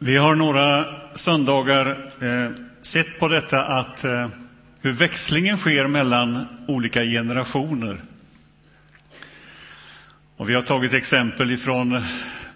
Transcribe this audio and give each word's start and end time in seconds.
Vi 0.00 0.16
har 0.16 0.34
några 0.34 0.86
söndagar 1.14 2.12
eh, 2.20 2.50
sett 2.80 3.18
på 3.18 3.28
detta 3.28 3.64
att 3.64 4.04
eh, 4.04 4.28
hur 4.80 4.92
växlingen 4.92 5.58
sker 5.58 5.86
mellan 5.86 6.46
olika 6.68 7.02
generationer. 7.02 8.02
Och 10.36 10.48
vi 10.48 10.54
har 10.54 10.62
tagit 10.62 10.94
exempel 10.94 11.50
ifrån 11.50 12.04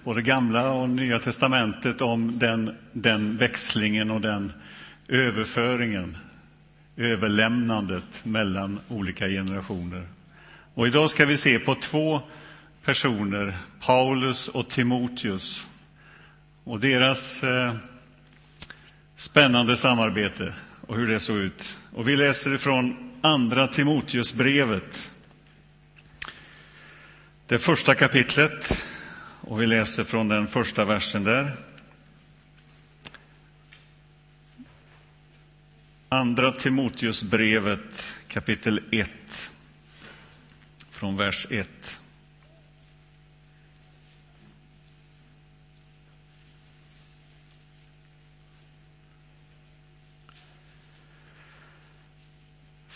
både 0.05 0.23
Gamla 0.23 0.71
och 0.71 0.89
Nya 0.89 1.19
testamentet 1.19 2.01
om 2.01 2.39
den, 2.39 2.77
den 2.93 3.37
växlingen 3.37 4.11
och 4.11 4.21
den 4.21 4.53
överföringen, 5.09 6.17
överlämnandet 6.97 8.25
mellan 8.25 8.81
olika 8.89 9.29
generationer. 9.29 10.07
Och 10.75 10.87
idag 10.87 11.11
ska 11.11 11.27
vi 11.27 11.37
se 11.37 11.59
på 11.59 11.75
två 11.75 12.21
personer, 12.85 13.57
Paulus 13.81 14.49
och 14.49 14.69
Timoteus, 14.69 15.69
och 16.65 16.81
deras 16.81 17.43
eh, 17.43 17.75
spännande 19.17 19.77
samarbete 19.77 20.55
och 20.87 20.97
hur 20.97 21.09
det 21.09 21.21
såg 21.21 21.37
ut. 21.37 21.79
Och 21.93 22.09
vi 22.09 22.17
läser 22.17 22.55
ifrån 22.55 23.13
Andra 23.21 23.67
Timoteusbrevet, 23.67 25.11
det 27.47 27.59
första 27.59 27.95
kapitlet, 27.95 28.85
och 29.41 29.63
vi 29.63 29.67
läser 29.67 30.05
från 30.05 30.29
den 30.29 30.49
första 30.49 30.85
versen 30.85 31.25
där. 31.25 31.57
Andra 36.09 36.53
Timoteusbrevet, 36.53 38.17
kapitel 38.29 38.81
1, 38.91 39.11
från 40.91 41.17
vers 41.17 41.47
1. 41.51 42.01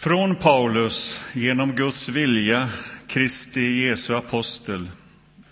Från 0.06 0.36
Paulus, 0.36 1.24
genom 1.32 1.72
Guds 1.72 2.08
vilja, 2.08 2.68
Kristi 3.08 3.60
Jesu 3.60 4.14
apostel, 4.14 4.90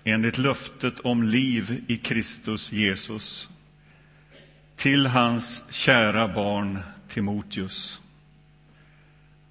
enligt 0.04 0.38
löftet 0.38 1.00
om 1.00 1.22
liv 1.22 1.84
i 1.88 1.96
Kristus 1.96 2.72
Jesus, 2.72 3.48
till 4.76 5.06
hans 5.06 5.72
kära 5.72 6.28
barn 6.28 6.78
Timoteus. 7.08 8.00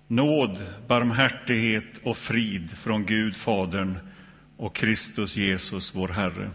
Nåd, 0.08 0.66
barmhärtighet 0.88 2.00
och 2.04 2.18
frid 2.18 2.70
från 2.78 3.06
Gud 3.06 3.36
Fadern 3.36 3.98
och 4.58 4.76
Kristus 4.76 5.36
Jesus, 5.36 5.96
vår 5.96 6.08
Herre. 6.08 6.52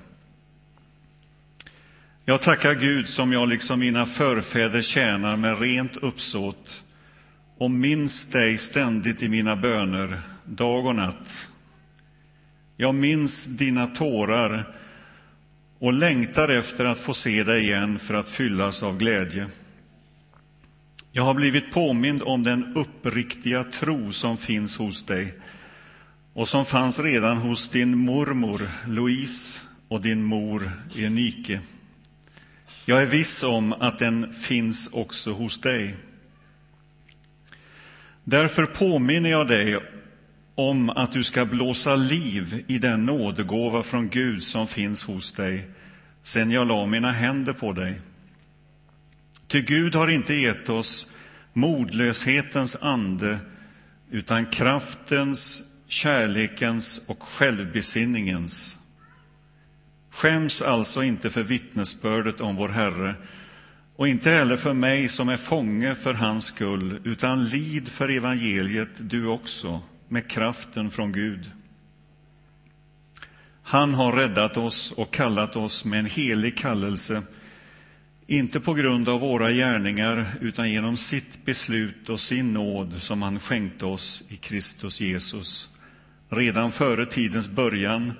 Jag 2.24 2.42
tackar 2.42 2.74
Gud 2.74 3.08
som 3.08 3.32
jag 3.32 3.48
liksom 3.48 3.80
mina 3.80 4.06
förfäder 4.06 4.82
tjänar 4.82 5.36
med 5.36 5.60
rent 5.60 5.96
uppsåt 5.96 6.84
och 7.58 7.70
minns 7.70 8.30
dig 8.30 8.58
ständigt 8.58 9.22
i 9.22 9.28
mina 9.28 9.56
böner, 9.56 10.20
dag 10.44 10.86
och 10.86 10.96
natt. 10.96 11.48
Jag 12.76 12.94
minns 12.94 13.44
dina 13.46 13.86
tårar 13.86 14.76
och 15.78 15.92
längtar 15.92 16.48
efter 16.48 16.84
att 16.84 16.98
få 16.98 17.14
se 17.14 17.44
dig 17.44 17.62
igen 17.62 17.98
för 17.98 18.14
att 18.14 18.28
fyllas 18.28 18.82
av 18.82 18.98
glädje. 18.98 19.46
Jag 21.12 21.22
har 21.22 21.34
blivit 21.34 21.72
påmind 21.72 22.22
om 22.22 22.42
den 22.42 22.76
uppriktiga 22.76 23.64
tro 23.64 24.12
som 24.12 24.36
finns 24.36 24.76
hos 24.76 25.06
dig 25.06 25.34
och 26.32 26.48
som 26.48 26.64
fanns 26.64 27.00
redan 27.00 27.36
hos 27.36 27.68
din 27.68 27.98
mormor 27.98 28.70
Louise 28.86 29.60
och 29.88 30.00
din 30.00 30.24
mor 30.24 30.72
Enike. 30.96 31.60
Jag 32.84 33.02
är 33.02 33.06
viss 33.06 33.42
om 33.42 33.72
att 33.72 33.98
den 33.98 34.34
finns 34.34 34.88
också 34.92 35.32
hos 35.32 35.60
dig. 35.60 35.96
Därför 38.30 38.66
påminner 38.66 39.30
jag 39.30 39.48
dig 39.48 39.78
om 40.54 40.90
att 40.90 41.12
du 41.12 41.24
ska 41.24 41.44
blåsa 41.44 41.96
liv 41.96 42.64
i 42.66 42.78
den 42.78 43.06
nådegåva 43.06 43.82
från 43.82 44.08
Gud 44.08 44.42
som 44.42 44.68
finns 44.68 45.04
hos 45.04 45.32
dig 45.32 45.70
sen 46.22 46.50
jag 46.50 46.66
la 46.68 46.86
mina 46.86 47.12
händer 47.12 47.52
på 47.52 47.72
dig. 47.72 48.00
Ty 49.46 49.62
Gud 49.62 49.94
har 49.94 50.08
inte 50.08 50.34
gett 50.34 50.68
oss 50.68 51.10
modlöshetens 51.52 52.76
ande 52.76 53.38
utan 54.10 54.46
kraftens, 54.46 55.62
kärlekens 55.86 57.02
och 57.06 57.22
självbesinningens. 57.22 58.76
Skäms 60.10 60.62
alltså 60.62 61.02
inte 61.02 61.30
för 61.30 61.42
vittnesbördet 61.42 62.40
om 62.40 62.56
vår 62.56 62.68
Herre 62.68 63.14
och 63.98 64.08
inte 64.08 64.30
heller 64.30 64.56
för 64.56 64.74
mig 64.74 65.08
som 65.08 65.28
är 65.28 65.36
fånge 65.36 65.94
för 65.94 66.14
hans 66.14 66.44
skull, 66.44 67.00
utan 67.04 67.48
lid 67.48 67.88
för 67.88 68.08
evangeliet 68.08 68.88
du 68.98 69.26
också, 69.26 69.80
med 70.08 70.30
kraften 70.30 70.90
från 70.90 71.12
Gud. 71.12 71.50
Han 73.62 73.94
har 73.94 74.12
räddat 74.12 74.56
oss 74.56 74.92
och 74.92 75.14
kallat 75.14 75.56
oss 75.56 75.84
med 75.84 75.98
en 75.98 76.06
helig 76.06 76.58
kallelse, 76.58 77.22
inte 78.26 78.60
på 78.60 78.74
grund 78.74 79.08
av 79.08 79.20
våra 79.20 79.50
gärningar, 79.50 80.26
utan 80.40 80.70
genom 80.70 80.96
sitt 80.96 81.44
beslut 81.44 82.08
och 82.08 82.20
sin 82.20 82.52
nåd 82.52 82.94
som 83.02 83.22
han 83.22 83.40
skänkte 83.40 83.86
oss 83.86 84.24
i 84.28 84.36
Kristus 84.36 85.00
Jesus, 85.00 85.68
redan 86.28 86.72
före 86.72 87.06
tidens 87.06 87.48
början, 87.48 88.12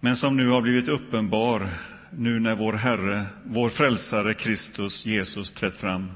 men 0.00 0.16
som 0.16 0.36
nu 0.36 0.48
har 0.48 0.62
blivit 0.62 0.88
uppenbar 0.88 1.68
nu 2.18 2.40
när 2.40 2.54
vår 2.54 2.72
Herre, 2.72 3.26
vår 3.44 3.68
frälsare 3.68 4.34
Kristus 4.34 5.06
Jesus 5.06 5.50
trätt 5.50 5.76
fram. 5.76 6.12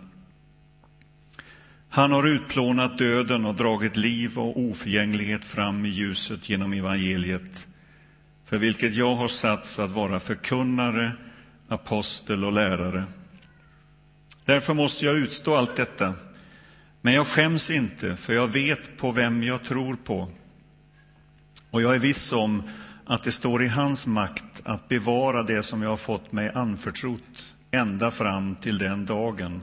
Han 1.89 2.13
har 2.13 2.27
utplånat 2.27 2.99
döden 2.99 3.45
och 3.45 3.55
dragit 3.55 3.97
liv 3.97 4.39
och 4.39 4.61
oförgänglighet 4.61 5.45
fram 5.45 5.87
i 5.87 5.89
ljuset 5.89 6.49
genom 6.49 6.73
evangeliet, 6.73 7.67
för 8.45 8.59
vilket 8.59 8.95
jag 8.95 9.15
har 9.15 9.29
satts 9.29 9.79
att 9.79 9.91
vara 9.91 10.21
förkunnare, 10.21 11.13
apostel 11.69 12.45
och 12.45 12.53
lärare. 12.53 13.05
Därför 14.45 14.75
måste 14.75 15.05
jag 15.05 15.17
utstå 15.17 15.55
allt 15.55 15.77
detta, 15.77 16.15
men 17.01 17.15
jag 17.15 17.27
skäms 17.27 17.71
inte, 17.71 18.17
för 18.17 18.33
jag 18.33 18.49
vet 18.49 18.97
på 18.97 19.13
vem 19.13 19.43
jag 19.43 19.65
tror 19.65 19.97
på. 19.97 20.31
Och 21.71 21.83
jag 21.83 21.95
är 21.95 21.99
viss 21.99 22.33
om 22.33 22.63
att 23.07 23.23
det 23.23 23.33
står 23.33 23.65
i 23.65 23.69
hans 23.69 24.07
makt 24.07 24.50
att 24.65 24.89
bevara 24.89 25.43
det 25.43 25.63
som 25.63 25.83
jag 25.83 25.91
har 25.91 25.97
fått 25.97 26.33
mig 26.33 26.51
anförtrott 26.55 27.55
ända 27.71 28.11
fram 28.11 28.57
till 28.57 28.79
den 28.79 29.07
dagen. 29.07 29.63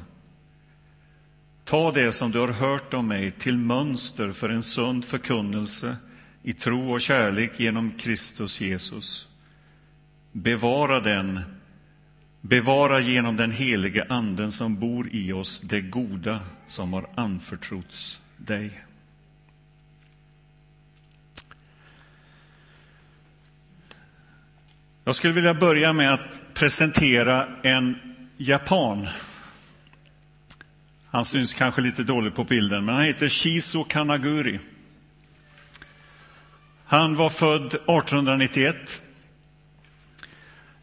Ta 1.63 1.91
det 1.91 2.11
som 2.11 2.31
du 2.31 2.39
har 2.39 2.47
hört 2.47 2.93
om 2.93 3.07
mig 3.07 3.31
till 3.31 3.57
mönster 3.57 4.31
för 4.31 4.49
en 4.49 4.63
sund 4.63 5.05
förkunnelse 5.05 5.97
i 6.43 6.53
tro 6.53 6.91
och 6.91 7.01
kärlek 7.01 7.59
genom 7.59 7.91
Kristus 7.91 8.61
Jesus. 8.61 9.27
Bevara 10.31 10.99
den, 10.99 11.41
bevara 12.41 12.99
genom 12.99 13.37
den 13.37 13.51
helige 13.51 14.05
Anden 14.09 14.51
som 14.51 14.79
bor 14.79 15.09
i 15.11 15.33
oss 15.33 15.61
det 15.61 15.81
goda 15.81 16.39
som 16.65 16.93
har 16.93 17.09
anförtrotts 17.15 18.21
dig. 18.37 18.71
Jag 25.07 25.15
skulle 25.15 25.33
vilja 25.33 25.53
börja 25.53 25.93
med 25.93 26.13
att 26.13 26.41
presentera 26.53 27.47
en 27.63 27.95
japan. 28.37 29.07
Han 31.09 31.25
syns 31.25 31.53
kanske 31.53 31.81
lite 31.81 32.03
dåligt 32.03 32.35
på 32.35 32.43
bilden, 32.43 32.85
men 32.85 32.95
han 32.95 33.03
heter 33.03 33.29
Shizo 33.29 33.83
Kanaguri. 33.83 34.59
Han 36.85 37.15
var 37.15 37.29
född 37.29 37.65
1891. 37.65 38.75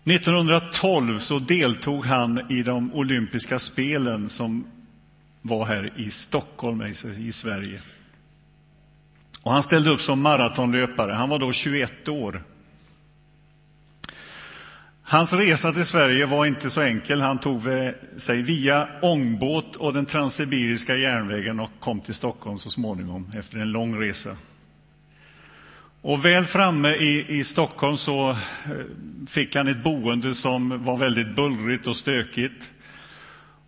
1912 0.04 1.18
så 1.18 1.38
deltog 1.38 2.06
han 2.06 2.52
i 2.52 2.62
de 2.62 2.94
olympiska 2.94 3.58
spelen 3.58 4.30
som 4.30 4.66
var 5.42 5.66
här 5.66 5.92
i 5.96 6.10
Stockholm, 6.10 6.82
i 7.18 7.32
Sverige. 7.32 7.82
Och 9.42 9.52
han 9.52 9.62
ställde 9.62 9.90
upp 9.90 10.00
som 10.00 10.20
maratonlöpare. 10.20 11.12
Han 11.12 11.28
var 11.28 11.38
då 11.38 11.52
21 11.52 12.08
år. 12.08 12.42
Hans 15.06 15.32
resa 15.32 15.72
till 15.72 15.84
Sverige 15.84 16.26
var 16.26 16.46
inte 16.46 16.70
så 16.70 16.80
enkel. 16.80 17.20
Han 17.20 17.38
tog 17.38 17.66
eh, 17.66 17.90
sig 18.16 18.42
via 18.42 18.88
ångbåt 19.02 19.76
och 19.76 19.92
den 19.92 20.06
transsibiriska 20.06 20.96
järnvägen 20.96 21.60
och 21.60 21.70
kom 21.80 22.00
till 22.00 22.14
Stockholm 22.14 22.58
så 22.58 22.70
småningom 22.70 23.32
efter 23.36 23.58
en 23.58 23.70
lång 23.70 24.00
resa. 24.00 24.36
Och 26.00 26.24
väl 26.24 26.44
framme 26.44 26.88
i, 26.88 27.38
i 27.38 27.44
Stockholm 27.44 27.96
så 27.96 28.30
eh, 28.30 28.36
fick 29.28 29.56
han 29.56 29.68
ett 29.68 29.82
boende 29.82 30.34
som 30.34 30.84
var 30.84 30.96
väldigt 30.96 31.36
bullrigt 31.36 31.86
och 31.86 31.96
stökigt. 31.96 32.70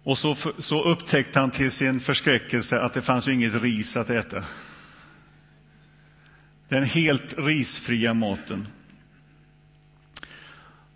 Och 0.03 0.19
så, 0.19 0.37
så 0.59 0.83
upptäckte 0.83 1.41
han 1.41 1.51
till 1.51 1.71
sin 1.71 2.01
förskräckelse 2.01 2.81
att 2.81 2.93
det 2.93 3.03
fanns 3.03 3.29
ju 3.29 3.33
inget 3.33 3.63
ris 3.63 3.97
att 3.97 4.11
äta. 4.11 4.45
Den 6.69 6.85
helt 6.85 7.35
risfria 7.39 8.15
maten. 8.15 8.69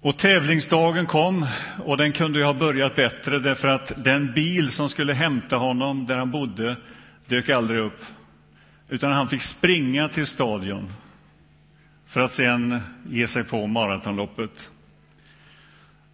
Och 0.02 0.16
tävlingsdagen 0.16 1.06
kom 1.06 1.46
och 1.84 1.96
den 1.96 2.12
kunde 2.12 2.38
ju 2.38 2.44
ha 2.44 2.54
börjat 2.54 2.96
bättre 2.96 3.38
därför 3.38 3.68
att 3.68 3.92
den 4.04 4.32
bil 4.32 4.70
som 4.70 4.88
skulle 4.88 5.14
hämta 5.14 5.56
honom 5.56 6.06
där 6.06 6.18
han 6.18 6.30
bodde 6.30 6.76
dök 7.26 7.48
aldrig 7.48 7.80
upp. 7.80 8.04
Utan 8.88 9.12
han 9.12 9.28
fick 9.28 9.42
springa 9.42 10.08
till 10.08 10.26
stadion 10.26 10.92
för 12.06 12.20
att 12.20 12.32
sen 12.32 12.80
ge 13.08 13.28
sig 13.28 13.44
på 13.44 13.66
maratonloppet. 13.66 14.70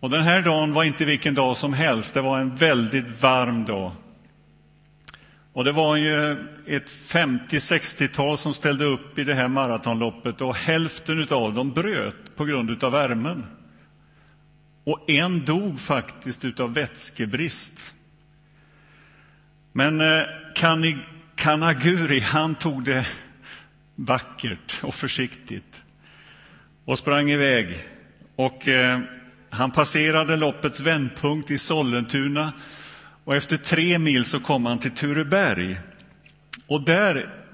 Och 0.01 0.11
den 0.11 0.23
här 0.23 0.43
dagen 0.43 0.73
var 0.73 0.85
inte 0.85 1.05
vilken 1.05 1.35
dag 1.35 1.57
som 1.57 1.73
helst, 1.73 2.15
det 2.15 2.21
var 2.21 2.39
en 2.39 2.57
väldigt 2.57 3.23
varm 3.23 3.65
dag. 3.65 3.93
Och 5.53 5.65
det 5.65 5.73
var 5.73 5.97
ju 5.97 6.33
ett 6.67 6.91
50-60-tal 6.91 8.39
som 8.39 8.55
ställde 8.55 8.85
upp 8.85 9.19
i 9.19 9.25
det 9.25 9.35
här 9.35 9.49
maratonloppet 9.49 10.41
och 10.41 10.57
hälften 10.57 11.27
av 11.31 11.55
dem 11.55 11.73
bröt 11.73 12.37
på 12.37 12.45
grund 12.45 12.85
av 12.85 12.93
värmen. 12.93 13.47
Och 14.87 15.11
en 15.11 15.45
dog 15.45 15.81
faktiskt 15.81 16.61
av 16.61 16.75
vätskebrist. 16.75 17.95
Men 19.73 20.01
eh, 20.01 20.23
Kanaguri, 21.37 22.21
han 22.21 22.55
tog 22.55 22.85
det 22.85 23.07
vackert 23.95 24.81
och 24.83 24.95
försiktigt 24.95 25.83
och 26.85 26.99
sprang 26.99 27.31
iväg. 27.31 27.79
Och 28.37 28.69
eh, 28.69 29.01
han 29.51 29.71
passerade 29.71 30.37
loppets 30.37 30.81
vändpunkt 30.81 31.51
i 31.51 31.59
Sollentuna 31.59 32.53
och 33.25 33.37
efter 33.37 33.57
tre 33.57 33.99
mil 33.99 34.25
så 34.25 34.41
kom 34.41 34.67
han 34.67 34.79
till 34.79 34.91
Tureberg. 34.91 35.79
Och 36.67 36.85
där 36.85 37.45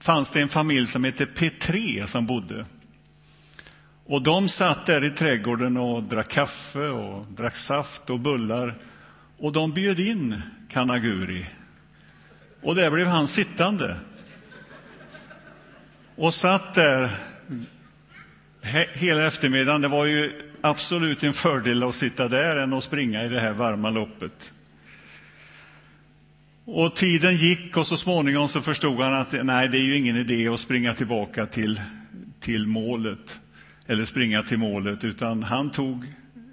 fanns 0.00 0.30
det 0.30 0.40
en 0.40 0.48
familj 0.48 0.86
som 0.86 1.04
hette 1.04 1.24
P3 1.24 2.06
som 2.06 2.26
bodde. 2.26 2.66
Och 4.10 4.22
de 4.22 4.48
satt 4.48 4.86
där 4.86 5.04
i 5.04 5.10
trädgården 5.10 5.76
och 5.76 6.02
drack 6.02 6.28
kaffe 6.28 6.88
och 6.88 7.26
drack 7.36 7.56
saft 7.56 8.10
och 8.10 8.20
bullar. 8.20 8.74
Och 9.38 9.52
de 9.52 9.72
bjöd 9.72 10.00
in 10.00 10.42
Kanaguri. 10.68 11.46
Och 12.62 12.74
där 12.74 12.90
blev 12.90 13.06
han 13.06 13.26
sittande. 13.26 13.96
Och 16.16 16.34
satt 16.34 16.74
där 16.74 17.10
hela 18.92 19.26
eftermiddagen. 19.26 19.80
Det 19.80 19.88
var 19.88 20.04
ju 20.04 20.50
absolut 20.60 21.22
en 21.22 21.32
fördel 21.32 21.82
att 21.82 21.94
sitta 21.94 22.28
där 22.28 22.56
än 22.56 22.72
att 22.72 22.84
springa 22.84 23.24
i 23.24 23.28
det 23.28 23.40
här 23.40 23.52
varma 23.52 23.90
loppet. 23.90 24.52
Och 26.64 26.96
tiden 26.96 27.36
gick 27.36 27.76
och 27.76 27.86
så 27.86 27.96
småningom 27.96 28.48
så 28.48 28.62
förstod 28.62 29.00
han 29.00 29.14
att 29.14 29.32
nej, 29.44 29.68
det 29.68 29.78
är 29.78 29.84
ju 29.84 29.98
ingen 29.98 30.16
idé 30.16 30.48
att 30.48 30.60
springa 30.60 30.94
tillbaka 30.94 31.46
till, 31.46 31.80
till 32.40 32.66
målet 32.66 33.40
eller 33.90 34.04
springa 34.04 34.42
till 34.42 34.58
målet, 34.58 35.04
utan 35.04 35.42
han 35.42 35.70
tog 35.70 36.04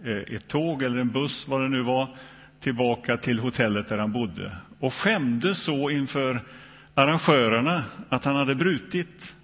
eh, 0.04 0.36
ett 0.36 0.48
tåg 0.48 0.84
eller 0.84 0.98
en 0.98 1.12
buss, 1.12 1.48
vad 1.48 1.62
det 1.62 1.70
nu 1.70 1.82
var, 1.82 2.18
tillbaka 2.60 3.18
till 3.18 3.40
hotellet 3.40 3.90
där 3.90 3.98
han 3.98 4.12
bodde 4.12 4.56
och 4.80 4.94
skämdes 4.94 5.62
så 5.62 5.90
inför 5.90 6.44
arrangörerna 6.94 7.84
att 8.10 8.26
han 8.26 8.36
hade 8.36 8.56
brutit. 8.56 9.36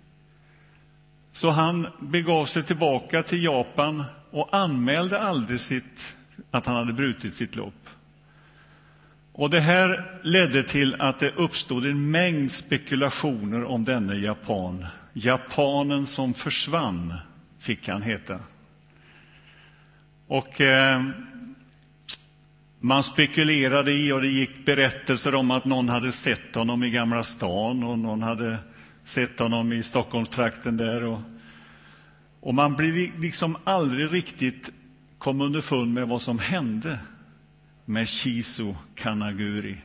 Så 1.33 1.49
han 1.49 1.87
begav 1.99 2.45
sig 2.45 2.63
tillbaka 2.63 3.23
till 3.23 3.43
Japan 3.43 4.03
och 4.31 4.55
anmälde 4.55 5.19
aldrig 5.19 5.59
sitt, 5.59 6.15
att 6.51 6.65
han 6.65 6.75
hade 6.75 6.93
brutit 6.93 7.35
sitt 7.35 7.55
lopp. 7.55 7.89
Och 9.33 9.49
Det 9.49 9.59
här 9.59 10.19
ledde 10.23 10.63
till 10.63 10.95
att 11.01 11.19
det 11.19 11.31
uppstod 11.35 11.85
en 11.85 12.11
mängd 12.11 12.51
spekulationer 12.51 13.63
om 13.63 13.85
denne 13.85 14.15
japan. 14.15 14.85
Japanen 15.13 16.05
som 16.05 16.33
försvann, 16.33 17.13
fick 17.63 17.87
han 17.87 18.01
heta. 18.01 18.39
Och 20.27 20.61
eh, 20.61 21.03
man 22.79 23.03
spekulerade 23.03 23.93
i, 23.93 24.11
och 24.11 24.21
det 24.21 24.27
gick 24.27 24.65
berättelser 24.65 25.35
om 25.35 25.51
att 25.51 25.65
någon 25.65 25.89
hade 25.89 26.11
sett 26.11 26.55
honom 26.55 26.83
i 26.83 26.89
Gamla 26.89 27.23
stan 27.23 27.83
och 27.83 27.99
någon 27.99 28.21
hade 28.21 28.57
sett 29.03 29.39
honom 29.39 29.73
i 29.73 29.83
Stockholmstrakten 29.83 30.77
där. 30.77 31.03
Och, 31.03 31.19
och 32.39 32.53
man 32.53 32.75
blev 32.75 33.19
liksom 33.19 33.57
aldrig 33.63 34.13
riktigt 34.13 34.71
kom 35.17 35.41
underfund 35.41 35.93
med 35.93 36.07
vad 36.07 36.21
som 36.21 36.39
hände 36.39 36.99
med 37.85 38.09
Shizu 38.09 38.73
Kanaguri. 38.95 39.77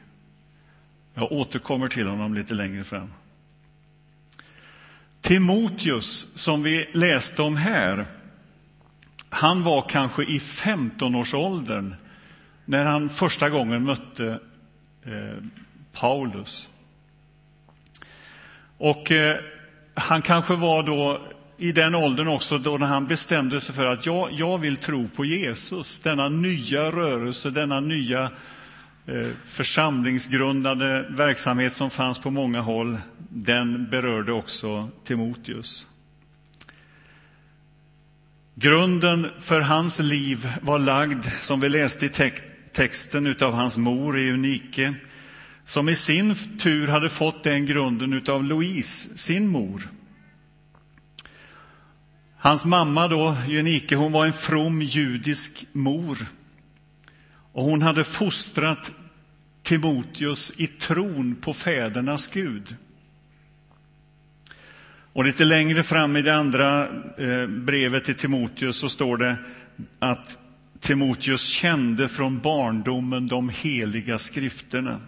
Jag 1.14 1.32
återkommer 1.32 1.88
till 1.88 2.06
honom 2.06 2.34
lite 2.34 2.54
längre 2.54 2.84
fram. 2.84 3.10
Timoteus, 5.28 6.26
som 6.34 6.62
vi 6.62 6.88
läste 6.92 7.42
om 7.42 7.56
här, 7.56 8.06
han 9.28 9.62
var 9.62 9.88
kanske 9.88 10.22
i 10.22 10.38
15-årsåldern 10.38 11.94
när 12.64 12.84
han 12.84 13.08
första 13.08 13.50
gången 13.50 13.84
mötte 13.84 14.40
eh, 15.04 15.44
Paulus. 15.92 16.68
Och 18.78 19.10
eh, 19.10 19.36
han 19.94 20.22
kanske 20.22 20.54
var 20.54 20.82
då 20.82 21.22
i 21.56 21.72
den 21.72 21.94
åldern 21.94 22.28
också 22.28 22.58
då 22.58 22.78
när 22.78 22.86
han 22.86 23.06
bestämde 23.06 23.60
sig 23.60 23.74
för 23.74 23.86
att 23.86 24.06
jag, 24.06 24.32
jag 24.32 24.58
vill 24.58 24.76
tro 24.76 25.08
på 25.08 25.24
Jesus, 25.24 26.00
denna 26.00 26.28
nya 26.28 26.92
rörelse, 26.92 27.50
denna 27.50 27.80
nya 27.80 28.30
församlingsgrundande 29.08 29.34
församlingsgrundade 29.46 31.06
verksamhet 31.10 31.72
som 31.72 31.90
fanns 31.90 32.18
på 32.18 32.30
många 32.30 32.60
håll, 32.60 32.98
den 33.30 33.90
berörde 33.90 34.32
också 34.32 34.88
Timoteus. 35.04 35.88
Grunden 38.54 39.30
för 39.40 39.60
hans 39.60 40.00
liv 40.00 40.52
var 40.62 40.78
lagd, 40.78 41.24
som 41.42 41.60
vi 41.60 41.68
läste 41.68 42.06
i 42.06 42.32
texten, 42.72 43.36
av 43.40 43.52
hans 43.52 43.76
mor 43.76 44.18
Eunike, 44.18 44.94
som 45.66 45.88
i 45.88 45.94
sin 45.94 46.34
tur 46.58 46.88
hade 46.88 47.10
fått 47.10 47.44
den 47.44 47.66
grunden 47.66 48.22
av 48.28 48.44
Louise, 48.44 49.16
sin 49.16 49.48
mor. 49.48 49.88
Hans 52.38 52.64
mamma 52.64 53.08
då, 53.08 53.36
Eunike, 53.48 53.96
hon 53.96 54.12
var 54.12 54.26
en 54.26 54.32
from 54.32 54.82
judisk 54.82 55.66
mor. 55.72 56.26
Och 57.52 57.64
hon 57.64 57.82
hade 57.82 58.04
fostrat 58.04 58.94
Timoteus 59.68 60.52
i 60.56 60.66
tron 60.66 61.36
på 61.36 61.54
fädernas 61.54 62.28
Gud. 62.28 62.76
Och 65.12 65.24
lite 65.24 65.44
längre 65.44 65.82
fram 65.82 66.16
i 66.16 66.22
det 66.22 66.36
andra 66.36 66.88
eh, 67.18 67.46
brevet 67.46 68.04
till 68.04 68.14
Timoteus 68.14 68.76
så 68.76 68.88
står 68.88 69.16
det 69.16 69.36
att 69.98 70.38
Timoteus 70.80 71.48
kände 71.48 72.08
från 72.08 72.38
barndomen 72.38 73.26
de 73.26 73.48
heliga 73.48 74.18
skrifterna 74.18 75.00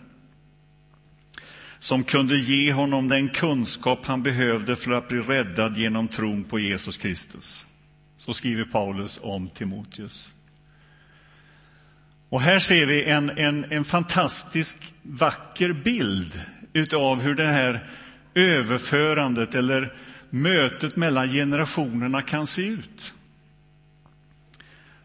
som 1.78 2.04
kunde 2.04 2.36
ge 2.36 2.72
honom 2.72 3.08
den 3.08 3.28
kunskap 3.28 4.06
han 4.06 4.22
behövde 4.22 4.76
för 4.76 4.90
att 4.90 5.08
bli 5.08 5.20
räddad 5.20 5.76
genom 5.76 6.08
tron 6.08 6.44
på 6.44 6.58
Jesus 6.58 6.96
Kristus. 6.96 7.66
Så 8.18 8.34
skriver 8.34 8.64
Paulus 8.64 9.20
om 9.22 9.48
Timoteus. 9.48 10.32
Och 12.30 12.40
här 12.40 12.58
ser 12.58 12.86
vi 12.86 13.04
en, 13.04 13.30
en, 13.30 13.64
en 13.72 13.84
fantastisk 13.84 14.76
vacker 15.02 15.72
bild 15.72 16.40
av 16.94 17.20
hur 17.20 17.34
det 17.34 17.52
här 17.52 17.90
överförandet 18.34 19.54
eller 19.54 19.94
mötet 20.30 20.96
mellan 20.96 21.28
generationerna 21.28 22.22
kan 22.22 22.46
se 22.46 22.66
ut. 22.66 23.14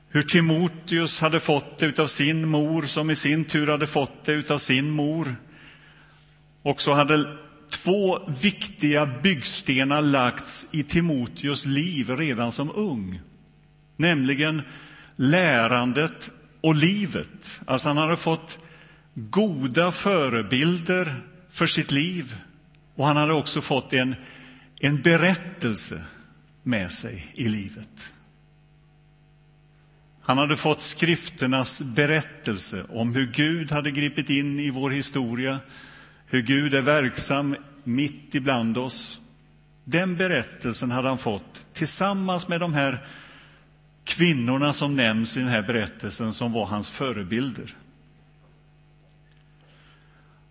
Hur 0.10 0.22
Timoteus 0.22 1.20
hade 1.20 1.40
fått 1.40 1.80
det 1.80 2.00
av 2.00 2.08
sin 2.08 2.48
mor, 2.48 2.84
som 2.84 3.10
i 3.10 3.16
sin 3.16 3.46
tur 3.46 3.68
hade 3.68 3.88
fått 3.88 4.26
det 4.26 4.52
av 4.52 4.58
sin 4.58 4.90
mor. 4.90 5.36
Och 6.62 6.82
så 6.82 6.94
hade 6.94 7.38
två 7.70 8.20
viktiga 8.42 9.06
byggstenar 9.06 10.02
lagts 10.02 10.70
i 10.72 10.84
Timoteus 10.84 11.66
liv 11.66 12.10
redan 12.10 12.52
som 12.52 12.72
ung. 12.76 13.22
Nämligen 13.98 14.62
lärandet 15.16 16.32
och 16.66 16.76
livet. 16.76 17.62
Alltså 17.66 17.90
han 17.90 17.98
hade 17.98 18.18
fått 18.18 18.60
goda 19.14 19.92
förebilder 19.92 21.22
för 21.52 21.68
sitt 21.68 21.92
liv 21.92 22.36
och 22.96 23.06
han 23.06 23.18
hade 23.18 23.34
också 23.34 23.62
fått 23.62 23.94
en, 23.94 24.16
en 24.80 25.02
berättelse 25.02 26.02
med 26.64 26.92
sig 26.92 27.32
i 27.34 27.50
livet. 27.50 28.12
Han 30.22 30.38
hade 30.38 30.58
fått 30.58 30.82
skrifternas 30.82 31.82
berättelse 31.96 32.86
om 32.90 33.16
hur 33.16 33.32
Gud 33.32 33.72
hade 33.72 33.92
gripit 33.92 34.30
in 34.30 34.60
i 34.60 34.70
vår 34.70 34.90
historia, 34.90 35.60
hur 36.26 36.42
Gud 36.42 36.74
är 36.74 36.82
verksam 36.82 37.56
mitt 37.84 38.36
ibland 38.36 38.78
oss. 38.78 39.22
Den 39.84 40.18
berättelsen 40.18 40.92
hade 40.92 41.08
han 41.08 41.18
fått 41.18 41.66
tillsammans 41.74 42.48
med 42.48 42.60
de 42.60 42.74
här 42.74 43.08
kvinnorna 44.06 44.74
som 44.74 44.96
nämns 44.96 45.38
i 45.38 45.40
den 45.40 45.50
här 45.50 45.62
berättelsen 45.62 46.34
som 46.34 46.54
var 46.54 46.66
hans 46.66 46.90
förebilder. 46.90 47.76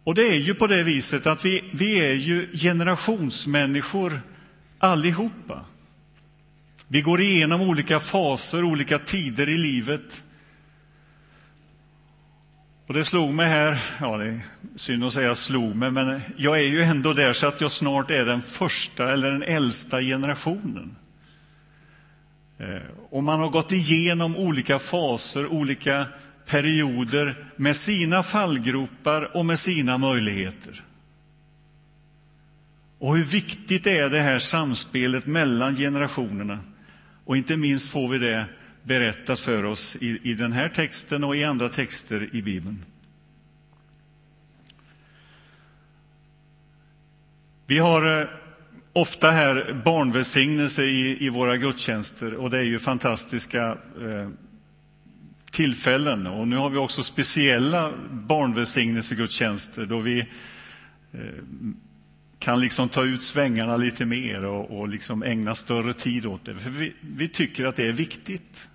Och 0.04 0.14
det 0.14 0.28
är 0.28 0.38
ju 0.38 0.54
på 0.54 0.66
det 0.66 0.82
viset 0.82 1.26
att 1.26 1.44
vi, 1.44 1.70
vi 1.73 2.00
är 2.00 2.14
ju 2.14 2.56
generationsmänniskor 2.56 4.20
allihopa. 4.78 5.64
Vi 6.88 7.00
går 7.00 7.20
igenom 7.20 7.61
olika 7.61 8.00
faser, 8.00 8.64
olika 8.64 8.99
tider 8.99 9.49
i 9.49 9.56
livet. 9.56 10.23
Och 12.87 12.94
det 12.94 13.04
slog 13.04 13.34
mig 13.34 13.49
här, 13.49 13.82
ja 14.00 14.16
det 14.16 14.26
är 14.26 14.40
synd 14.76 15.04
att 15.04 15.12
säga 15.12 15.34
slog 15.34 15.76
mig, 15.76 15.90
men 15.90 16.20
jag 16.37 16.58
är 16.58 16.64
ju 16.64 16.82
ändå 16.82 17.12
där 17.12 17.32
så 17.32 17.46
att 17.46 17.61
jag 17.61 17.70
snart 17.70 18.11
är 18.11 18.25
den 18.25 18.42
första 18.42 19.12
eller 19.12 19.32
den 19.32 19.42
äldsta 19.42 20.00
generationen. 20.00 20.96
Eh, 22.58 22.82
och 23.11 23.23
man 23.23 23.40
har 23.40 23.50
gått 23.50 23.73
igenom 23.73 24.37
olika 24.37 24.78
faser, 24.78 25.46
olika 25.46 26.06
perioder 26.46 27.52
med 27.56 27.76
sina 27.76 28.23
fallgropar 28.23 29.37
och 29.37 29.46
med 29.46 29.58
sina 29.58 29.99
möjligheter. 29.99 30.84
Och 32.99 33.16
hur 33.16 33.25
viktigt 33.25 33.87
är 33.87 34.11
det 34.11 34.20
här 34.20 34.38
samspelet 34.38 35.26
mellan 35.26 35.76
generationerna? 35.76 36.58
Och 37.25 37.37
inte 37.37 37.56
minst 37.56 37.90
får 37.90 38.08
vi 38.08 38.18
det 38.18 38.46
berättat 38.82 39.40
för 39.40 39.64
oss 39.64 39.96
i, 40.00 40.20
i 40.23 40.34
den 40.34 40.52
här 40.52 40.68
texten 40.68 41.25
och 41.25 41.37
i 41.37 41.44
andra 41.44 41.68
texter 41.68 42.28
i 42.32 42.42
Bibeln. 42.42 42.84
Vi 47.66 47.78
har 47.78 48.20
eh, 48.20 48.28
ofta 48.94 49.30
här 49.30 49.82
barnvälsignelse 49.84 50.82
i, 50.82 51.26
i 51.26 51.28
våra 51.28 51.56
gudstjänster 51.56 52.34
och 52.34 52.50
det 52.50 52.58
är 52.58 52.62
ju 52.62 52.78
fantastiska 52.78 53.78
eh, 54.00 54.28
tillfällen. 55.50 56.26
Och 56.26 56.48
nu 56.48 56.56
har 56.56 56.70
vi 56.70 56.78
också 56.78 57.02
speciella 57.02 57.92
barnvälsignelsegudstjänster 58.10 59.86
då 59.86 59.98
vi 59.98 60.20
eh, 61.12 61.18
kan 62.38 62.60
liksom 62.60 62.88
ta 62.88 63.04
ut 63.04 63.22
svängarna 63.22 63.76
lite 63.76 64.04
mer 64.04 64.44
och, 64.44 64.80
och 64.80 64.88
liksom 64.88 65.22
ägna 65.22 65.54
större 65.54 65.94
tid 65.94 66.26
åt 66.26 66.44
det. 66.44 66.54
För 66.54 66.70
vi, 66.70 66.92
vi, 67.00 67.28
tycker 67.28 67.64
att 67.64 67.76
det 67.76 67.88
är 67.88 67.92
viktigt. 67.92 68.68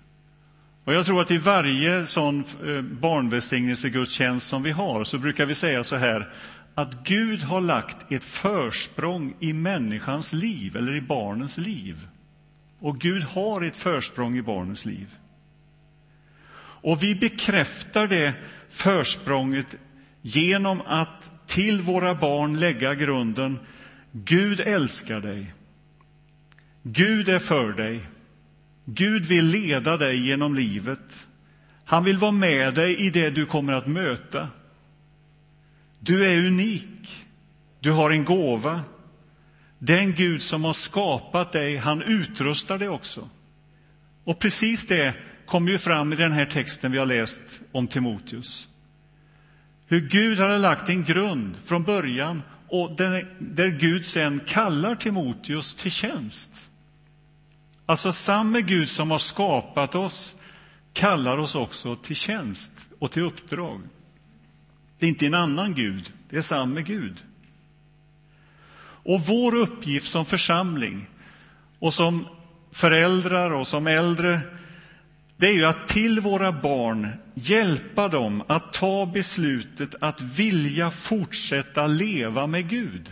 Och 0.84 0.94
jag 0.94 1.06
tror 1.06 1.22
att 1.22 1.32
i 1.32 1.38
varje 1.38 2.06
sån 2.06 2.44
eh, 2.66 2.82
barnvälsignelsegudstjänst 2.82 4.48
som 4.48 4.64
vi 4.64 4.72
har 4.72 5.04
så 5.04 5.18
brukar 5.18 5.46
vi 5.46 5.56
säga 5.56 5.84
så 5.84 5.96
här 5.96 6.34
att 6.80 7.04
Gud 7.04 7.42
har 7.42 7.62
lagt 7.62 8.12
ett 8.12 8.24
försprång 8.24 9.34
i 9.40 9.54
människans 9.54 10.34
liv, 10.34 10.76
eller 10.76 10.96
i 10.96 11.02
barnens 11.02 11.58
liv. 11.58 12.08
Och 12.80 13.00
Gud 13.00 13.24
har 13.24 13.62
ett 13.62 13.78
försprång 13.78 14.38
i 14.38 14.42
barnens 14.42 14.86
liv. 14.86 15.08
Och 16.82 17.04
vi 17.04 17.16
bekräftar 17.16 18.08
det 18.08 18.34
försprånget 18.70 19.76
genom 20.22 20.82
att 20.82 21.32
till 21.48 21.82
våra 21.82 22.16
barn 22.16 22.60
lägga 22.60 22.96
grunden 22.96 23.60
Gud 24.12 24.60
älskar 24.60 25.22
dig. 25.22 25.54
Gud 26.84 27.30
är 27.30 27.40
för 27.40 27.74
dig. 27.74 28.02
Gud 28.86 29.26
vill 29.26 29.46
leda 29.46 29.98
dig 29.98 30.28
genom 30.28 30.56
livet. 30.56 31.28
Han 31.86 32.04
vill 32.04 32.18
vara 32.18 32.32
med 32.32 32.74
dig 32.74 32.96
i 32.96 33.10
det 33.10 33.30
du 33.30 33.46
kommer 33.46 33.74
att 33.74 33.88
möta. 33.88 34.48
Du 36.00 36.26
är 36.26 36.48
unik. 36.48 37.26
Du 37.80 37.92
har 37.92 38.12
en 38.12 38.26
gåva. 38.26 38.82
Den 39.80 40.14
Gud 40.14 40.42
som 40.42 40.64
har 40.64 40.74
skapat 40.74 41.52
dig, 41.52 41.78
han 41.78 42.02
utrustar 42.02 42.78
dig 42.78 42.90
också. 42.90 43.30
Och 44.24 44.40
precis 44.40 44.88
det 44.88 45.14
kommer 45.46 45.72
ju 45.72 45.78
fram 45.78 46.14
i 46.14 46.16
den 46.16 46.32
här 46.32 46.46
texten 46.46 46.92
vi 46.92 46.98
har 46.98 47.06
läst 47.06 47.42
om 47.72 47.88
Timoteus. 47.88 48.68
Hur 49.88 50.10
Gud 50.10 50.40
hade 50.40 50.58
lagt 50.58 50.90
en 50.90 51.04
grund 51.04 51.56
från 51.66 51.84
början 51.84 52.42
och 52.68 52.96
där 53.40 53.80
Gud 53.80 54.06
sen 54.06 54.42
kallar 54.48 54.96
Timoteus 54.96 55.76
till 55.76 55.92
tjänst. 55.92 56.70
Alltså 57.86 58.12
samme 58.12 58.62
Gud 58.62 58.90
som 58.90 59.12
har 59.12 59.20
skapat 59.20 59.96
oss 59.96 60.36
kallar 60.94 61.38
oss 61.38 61.56
också 61.56 61.96
till 61.96 62.16
tjänst 62.16 62.88
och 63.00 63.12
till 63.12 63.24
uppdrag. 63.24 63.82
Det 65.00 65.06
är 65.06 65.10
inte 65.10 65.26
en 65.26 65.34
annan 65.34 65.74
Gud, 65.74 66.14
det 66.30 66.38
är 66.38 66.42
samme 66.42 66.82
Gud. 66.82 67.24
Och 68.82 69.22
vår 69.22 69.56
uppgift 69.56 70.10
som 70.10 70.26
församling 70.26 71.08
och 71.80 71.94
som 71.94 72.28
föräldrar 72.72 73.52
och 73.52 73.68
som 73.68 73.88
äldre 73.88 74.42
det 75.40 75.48
är 75.48 75.54
ju 75.54 75.66
att 75.66 75.88
till 75.88 76.20
våra 76.20 76.52
barn 76.52 77.08
hjälpa 77.34 78.08
dem 78.08 78.44
att 78.48 78.74
ta 78.74 79.06
beslutet 79.06 79.96
att 80.02 80.22
vilja 80.22 80.92
fortsätta 80.92 81.88
leva 81.88 82.48
med 82.48 82.70
Gud. 82.70 83.12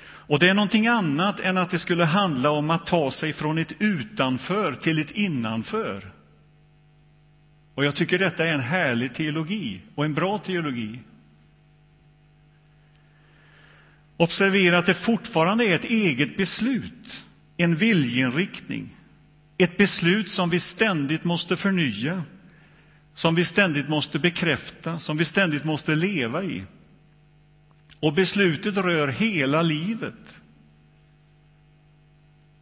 Och 0.00 0.38
det 0.38 0.48
är 0.48 0.54
någonting 0.54 0.86
annat 0.86 1.40
än 1.40 1.58
att 1.58 1.70
det 1.70 1.78
skulle 1.78 2.04
handla 2.04 2.50
om 2.50 2.70
att 2.70 2.86
ta 2.86 3.10
sig 3.10 3.32
från 3.32 3.58
ett 3.58 3.72
utanför 3.78 4.74
till 4.74 4.98
ett 4.98 5.10
innanför. 5.10 6.12
Och 7.78 7.84
jag 7.84 7.94
tycker 7.94 8.18
detta 8.18 8.46
är 8.46 8.52
en 8.52 8.60
härlig 8.60 9.14
teologi 9.14 9.80
och 9.94 10.04
en 10.04 10.14
bra 10.14 10.38
teologi. 10.38 11.00
Observera 14.16 14.78
att 14.78 14.86
det 14.86 14.94
fortfarande 14.94 15.64
är 15.64 15.74
ett 15.74 15.84
eget 15.84 16.36
beslut, 16.36 17.24
en 17.56 17.76
viljeinriktning. 17.76 18.96
Ett 19.58 19.76
beslut 19.76 20.30
som 20.30 20.50
vi 20.50 20.60
ständigt 20.60 21.24
måste 21.24 21.56
förnya, 21.56 22.22
som 23.14 23.34
vi 23.34 23.44
ständigt 23.44 23.88
måste 23.88 24.18
bekräfta, 24.18 24.98
som 24.98 25.16
vi 25.16 25.24
ständigt 25.24 25.64
måste 25.64 25.94
leva 25.94 26.44
i. 26.44 26.62
Och 28.00 28.12
beslutet 28.14 28.76
rör 28.76 29.08
hela 29.08 29.62
livet. 29.62 30.36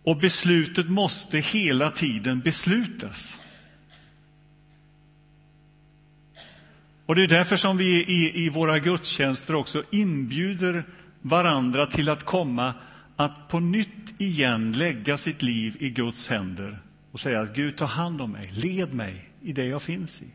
Och 0.03 0.17
beslutet 0.17 0.91
måste 0.91 1.39
hela 1.39 1.91
tiden 1.91 2.41
beslutas. 2.41 3.41
Och 7.07 7.15
det 7.15 7.23
är 7.23 7.29
därför 7.29 7.57
som 7.57 7.77
vi 7.77 8.05
i, 8.05 8.45
i 8.45 8.49
våra 8.49 8.79
gudstjänster 8.79 9.55
också 9.55 9.83
inbjuder 9.91 10.85
varandra 11.23 11.87
till 11.87 12.09
att 12.09 12.25
komma 12.25 12.75
att 13.17 13.49
på 13.49 13.61
nytt 13.61 14.21
igen 14.21 14.73
lägga 14.73 15.17
sitt 15.17 15.43
liv 15.43 15.77
i 15.81 15.91
Guds 15.91 16.29
händer 16.29 16.79
och 17.13 17.21
säga 17.21 17.41
att 17.41 17.55
Gud, 17.55 17.77
ta 17.77 17.85
hand 17.85 18.21
om 18.21 18.33
mig, 18.33 18.51
led 18.53 18.95
mig 18.95 19.31
i 19.43 19.53
det 19.53 19.65
jag 19.65 19.83
finns 19.83 20.23
i. 20.23 20.27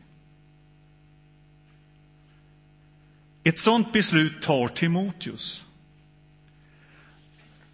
Ett 3.44 3.58
sådant 3.58 3.92
beslut 3.92 4.42
tar 4.42 4.68
Timoteus. 4.68 5.64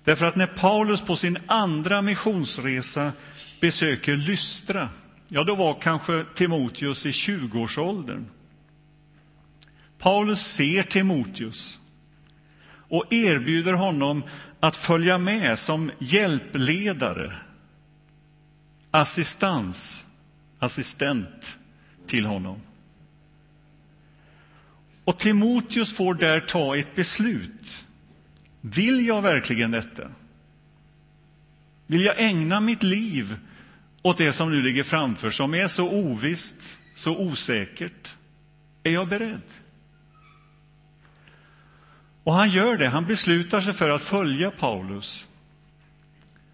Därför 0.04 0.26
att 0.26 0.36
när 0.36 0.46
Paulus 0.46 1.00
på 1.00 1.16
sin 1.16 1.38
andra 1.46 2.02
missionsresa 2.02 3.12
besöker 3.60 4.16
Lystra, 4.16 4.88
ja, 5.28 5.44
då 5.44 5.54
var 5.54 5.80
kanske 5.80 6.24
Timoteus 6.34 7.06
i 7.06 7.10
20-årsåldern. 7.10 8.26
Paulus 9.98 10.40
ser 10.40 10.82
Timoteus 10.82 11.80
och 12.88 13.12
erbjuder 13.12 13.72
honom 13.72 14.22
att 14.60 14.76
följa 14.76 15.18
med 15.18 15.58
som 15.58 15.90
hjälpledare, 15.98 17.36
assistans, 18.90 20.06
assistent 20.58 21.58
till 22.06 22.26
honom. 22.26 22.60
Och 25.04 25.18
Timoteus 25.18 25.92
får 25.92 26.14
där 26.14 26.40
ta 26.40 26.76
ett 26.76 26.94
beslut. 26.94 27.84
Vill 28.60 29.06
jag 29.06 29.22
verkligen 29.22 29.70
detta? 29.70 30.10
Vill 31.86 32.04
jag 32.04 32.20
ägna 32.20 32.60
mitt 32.60 32.82
liv 32.82 33.36
åt 34.02 34.18
det 34.18 34.32
som 34.32 34.50
nu 34.50 34.62
ligger 34.62 34.82
framför, 34.82 35.30
som 35.30 35.54
är 35.54 35.68
så 35.68 35.90
ovisst, 35.90 36.78
så 36.94 37.18
osäkert? 37.18 38.16
Är 38.82 38.90
jag 38.90 39.08
beredd? 39.08 39.42
Och 42.28 42.34
han 42.34 42.50
gör 42.50 42.76
det, 42.76 42.88
han 42.88 43.06
beslutar 43.06 43.60
sig 43.60 43.74
för 43.74 43.90
att 43.90 44.02
följa 44.02 44.50
Paulus. 44.50 45.26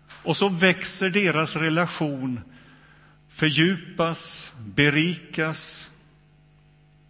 Och 0.09 0.37
så 0.37 0.49
växer 0.49 1.11
deras 1.11 1.57
relation, 1.57 2.41
fördjupas, 3.29 4.53
berikas. 4.59 5.91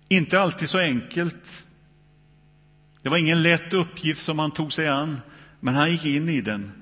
Inte 0.08 0.40
alltid 0.40 0.68
så 0.68 0.78
enkelt. 0.78 1.64
Det 3.02 3.08
var 3.08 3.16
ingen 3.18 3.42
lätt 3.42 3.72
uppgift 3.72 4.22
som 4.22 4.38
han 4.38 4.50
tog 4.50 4.72
sig 4.72 4.88
an, 4.88 5.20
men 5.60 5.74
han 5.74 5.90
gick 5.90 6.04
in 6.04 6.28
i 6.28 6.40
den. 6.40 6.72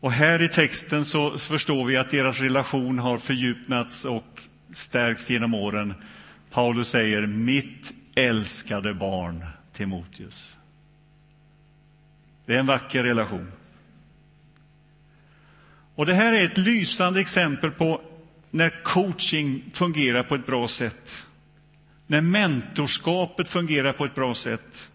Och 0.00 0.12
här 0.12 0.42
i 0.42 0.48
texten 0.48 1.04
så 1.04 1.38
förstår 1.38 1.84
vi 1.84 1.96
att 1.96 2.10
deras 2.10 2.40
relation 2.40 2.98
har 2.98 3.18
fördjupats 3.18 4.04
och 4.04 4.42
stärkts 4.72 5.30
genom 5.30 5.54
åren. 5.54 5.94
Paulus 6.50 6.88
säger 6.88 7.26
mitt 7.26 7.92
älskade 8.14 8.94
barn 8.94 9.46
Timoteus. 9.72 10.54
Det 12.46 12.54
är 12.54 12.58
en 12.58 12.66
vacker 12.66 13.04
relation. 13.04 13.52
Och 15.94 16.06
Det 16.06 16.14
här 16.14 16.32
är 16.32 16.44
ett 16.44 16.58
lysande 16.58 17.20
exempel 17.20 17.70
på 17.70 18.00
när 18.50 18.82
coaching 18.84 19.64
fungerar 19.72 20.22
på 20.22 20.34
ett 20.34 20.46
bra 20.46 20.68
sätt. 20.68 21.26
När 22.06 22.20
mentorskapet 22.20 23.48
fungerar 23.48 23.92
på 23.92 24.04
ett 24.04 24.14
bra 24.14 24.34
sätt. 24.34 24.90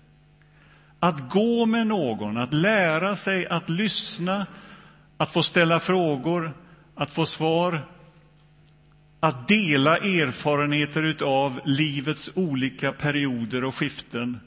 Att 1.00 1.30
gå 1.30 1.66
med 1.66 1.88
någon, 1.88 2.38
att 2.38 2.54
lära 2.54 3.16
sig 3.16 3.48
att 3.48 3.70
lyssna, 3.70 4.46
att 5.18 5.34
få 5.34 5.44
ställa 5.44 5.80
frågor, 5.80 6.54
att 6.96 7.12
få 7.12 7.26
svar, 7.26 7.88
att 9.20 9.48
dela 9.48 9.98
erfarenheter 9.98 11.24
av 11.24 11.60
livets 11.66 12.32
olika 12.36 12.92
perioder 12.92 13.64
och 13.64 13.76
skiften. 13.76 14.40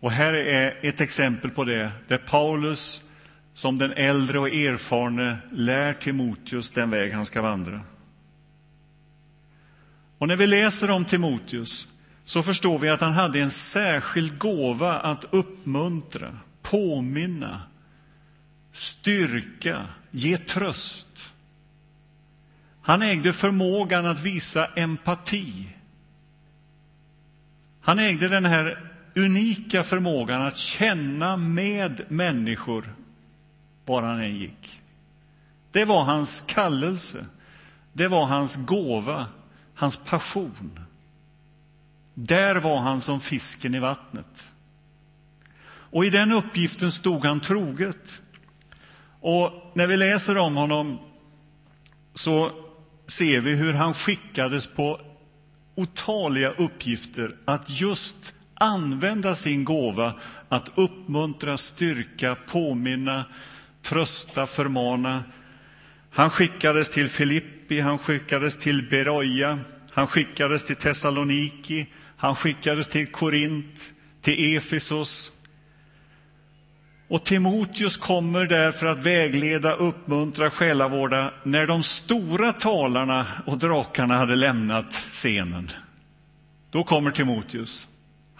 Och 0.00 0.10
här 0.10 0.32
är 0.32 0.78
ett 0.82 1.00
exempel 1.00 1.50
på 1.50 1.64
det, 1.64 1.92
där 2.08 2.18
Paulus 2.18 3.02
som 3.54 3.78
den 3.78 3.92
äldre 3.92 4.38
och 4.38 4.48
erfarne 4.48 5.38
lär 5.52 5.92
Timoteus 5.92 6.70
den 6.70 6.90
väg 6.90 7.12
han 7.12 7.26
ska 7.26 7.42
vandra. 7.42 7.80
Och 10.18 10.28
när 10.28 10.36
vi 10.36 10.46
läser 10.46 10.90
om 10.90 11.04
Timoteus 11.04 11.88
så 12.24 12.42
förstår 12.42 12.78
vi 12.78 12.88
att 12.88 13.00
han 13.00 13.12
hade 13.12 13.40
en 13.40 13.50
särskild 13.50 14.38
gåva 14.38 14.98
att 14.98 15.24
uppmuntra, 15.30 16.38
påminna, 16.62 17.62
styrka, 18.72 19.86
ge 20.10 20.36
tröst. 20.36 21.32
Han 22.82 23.02
ägde 23.02 23.32
förmågan 23.32 24.06
att 24.06 24.20
visa 24.20 24.66
empati. 24.66 25.66
Han 27.80 27.98
ägde 27.98 28.28
den 28.28 28.44
här 28.44 28.89
unika 29.14 29.82
förmågan 29.82 30.42
att 30.42 30.56
känna 30.56 31.36
med 31.36 32.04
människor 32.08 32.94
var 33.84 34.02
han 34.02 34.20
än 34.20 34.36
gick. 34.36 34.80
Det 35.72 35.84
var 35.84 36.04
hans 36.04 36.44
kallelse, 36.46 37.26
det 37.92 38.08
var 38.08 38.26
hans 38.26 38.56
gåva, 38.56 39.26
hans 39.74 39.96
passion. 39.96 40.80
Där 42.14 42.56
var 42.56 42.78
han 42.78 43.00
som 43.00 43.20
fisken 43.20 43.74
i 43.74 43.78
vattnet. 43.78 44.48
Och 45.66 46.04
i 46.04 46.10
den 46.10 46.32
uppgiften 46.32 46.92
stod 46.92 47.24
han 47.24 47.40
troget. 47.40 48.22
Och 49.20 49.72
när 49.74 49.86
vi 49.86 49.96
läser 49.96 50.36
om 50.38 50.56
honom 50.56 50.98
så 52.14 52.50
ser 53.06 53.40
vi 53.40 53.54
hur 53.54 53.74
han 53.74 53.94
skickades 53.94 54.66
på 54.66 55.00
otaliga 55.74 56.50
uppgifter 56.50 57.36
att 57.44 57.70
just 57.70 58.34
använda 58.60 59.34
sin 59.34 59.64
gåva 59.64 60.14
att 60.48 60.70
uppmuntra, 60.74 61.58
styrka, 61.58 62.36
påminna, 62.46 63.24
trösta, 63.82 64.46
förmana. 64.46 65.24
Han 66.10 66.30
skickades 66.30 66.90
till 66.90 67.08
Filippi, 67.08 67.80
han 67.80 67.98
skickades 67.98 68.56
till 68.56 68.88
Beroja, 68.90 69.58
han 69.90 70.06
skickades 70.06 70.64
till 70.64 70.76
Thessaloniki, 70.76 71.86
han 72.16 72.36
skickades 72.36 72.88
till 72.88 73.06
Korint, 73.06 73.92
till 74.20 74.56
Efesos. 74.56 75.32
Och 77.08 77.24
Timoteus 77.24 77.96
kommer 77.96 78.46
där 78.46 78.72
för 78.72 78.86
att 78.86 78.98
vägleda, 78.98 79.74
uppmuntra, 79.74 80.50
själavårda 80.50 81.34
när 81.42 81.66
de 81.66 81.82
stora 81.82 82.52
talarna 82.52 83.26
och 83.46 83.58
drakarna 83.58 84.16
hade 84.16 84.36
lämnat 84.36 84.92
scenen. 84.92 85.70
Då 86.70 86.84
kommer 86.84 87.10
Timoteus. 87.10 87.86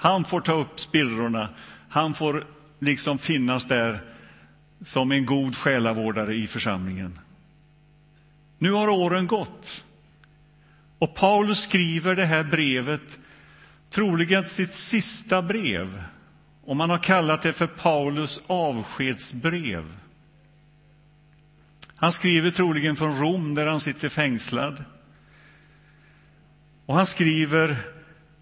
Han 0.02 0.25
får 0.25 0.40
ta 0.40 0.52
upp 0.52 0.80
spillrorna. 0.80 1.49
Han 1.88 2.14
får 2.14 2.47
liksom 2.78 3.19
finnas 3.19 3.66
där 3.66 4.00
som 4.85 5.12
en 5.12 5.26
god 5.26 5.57
själavårdare 5.57 6.35
i 6.35 6.47
församlingen. 6.47 7.19
Nu 8.59 8.73
har 8.73 8.88
åren 8.88 9.26
gått. 9.26 9.85
Och 10.99 11.14
Paulus 11.14 11.61
skriver 11.61 12.16
det 12.16 12.25
här 12.25 12.45
brevet, 12.45 13.19
troligen 13.90 14.45
sitt 14.45 14.75
sista 14.75 15.42
brev. 15.42 16.04
Och 16.64 16.76
man 16.76 16.90
har 16.90 16.99
kallat 16.99 17.42
det 17.42 17.52
för 17.52 17.66
Paulus 17.66 18.40
avskedsbrev. 18.47 19.97
Han 21.97 22.12
skriver 22.12 22.50
troligen 22.50 22.97
från 22.97 23.19
Rom, 23.19 23.54
där 23.54 23.66
han 23.66 23.80
sitter 23.80 24.09
fängslad. 24.09 24.85
Och 26.87 26.95
han 26.95 27.07
skriver 27.07 27.76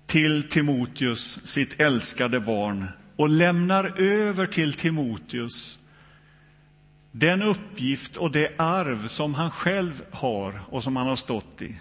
till 0.09 0.49
Timoteus, 0.49 1.39
sitt 1.47 1.81
älskade 1.81 2.41
barn, 2.41 2.87
och 3.17 3.29
lämnar 3.29 4.01
över 4.01 4.47
till 4.47 4.73
Timoteus 4.73 5.79
den 7.13 7.43
uppgift 7.43 8.17
och 8.17 8.31
det 8.31 8.55
arv 8.59 9.09
som 9.09 9.35
han 9.35 9.51
själv 9.51 10.03
har 10.11 10.63
och 10.69 10.85
som 10.85 10.97
han 10.97 11.07
har 11.07 11.17
stått 11.17 11.63
i. 11.63 11.77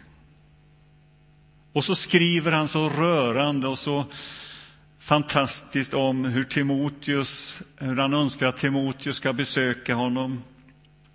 Och 1.74 1.84
så 1.84 1.96
skriver 1.96 2.52
han 2.52 2.68
så 2.68 2.90
rörande 2.90 3.68
och 3.68 3.78
så 3.78 4.06
fantastiskt 5.00 5.94
om 5.94 6.26
hur 6.26 6.44
Timoteus, 6.44 7.62
hur 7.78 7.96
han 7.96 8.14
önskar 8.14 8.48
att 8.48 8.58
Timoteus 8.58 9.16
ska 9.16 9.34
besöka 9.34 9.96
honom. 9.96 10.44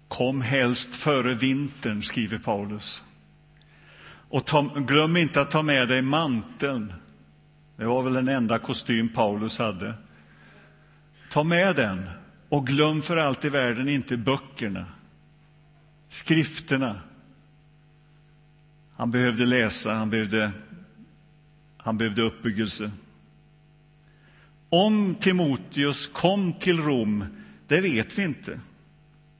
Kom 0.08 0.40
helst 0.40 0.96
före 0.96 1.34
vintern, 1.34 2.02
skriver 2.02 2.38
Paulus. 2.38 3.02
Och 4.32 4.44
ta, 4.44 4.62
glöm 4.62 5.16
inte 5.16 5.40
att 5.40 5.50
ta 5.50 5.62
med 5.62 5.88
dig 5.88 6.02
manteln. 6.02 6.92
Det 7.76 7.84
var 7.84 8.02
väl 8.02 8.12
den 8.12 8.28
enda 8.28 8.58
kostym 8.58 9.08
Paulus 9.08 9.58
hade. 9.58 9.94
Ta 11.30 11.44
med 11.44 11.76
den 11.76 12.10
och 12.48 12.66
glöm 12.66 13.02
för 13.02 13.16
allt 13.16 13.44
i 13.44 13.48
världen 13.48 13.88
inte 13.88 14.16
böckerna, 14.16 14.86
skrifterna. 16.08 17.00
Han 18.96 19.10
behövde 19.10 19.44
läsa, 19.44 19.92
han 19.94 20.10
behövde, 20.10 20.50
han 21.76 21.98
behövde 21.98 22.22
uppbyggelse. 22.22 22.90
Om 24.68 25.14
Timoteus 25.14 26.06
kom 26.06 26.52
till 26.52 26.80
Rom, 26.80 27.24
det 27.66 27.80
vet 27.80 28.18
vi 28.18 28.22
inte. 28.22 28.60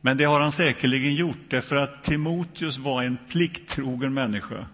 Men 0.00 0.16
det 0.16 0.24
har 0.24 0.40
han 0.40 0.52
säkerligen 0.52 1.14
gjort, 1.14 1.50
därför 1.50 1.76
att 1.76 2.04
Timoteus 2.04 2.78
var 2.78 3.02
en 3.02 3.18
plikttrogen 3.28 4.14
människa. 4.14 4.66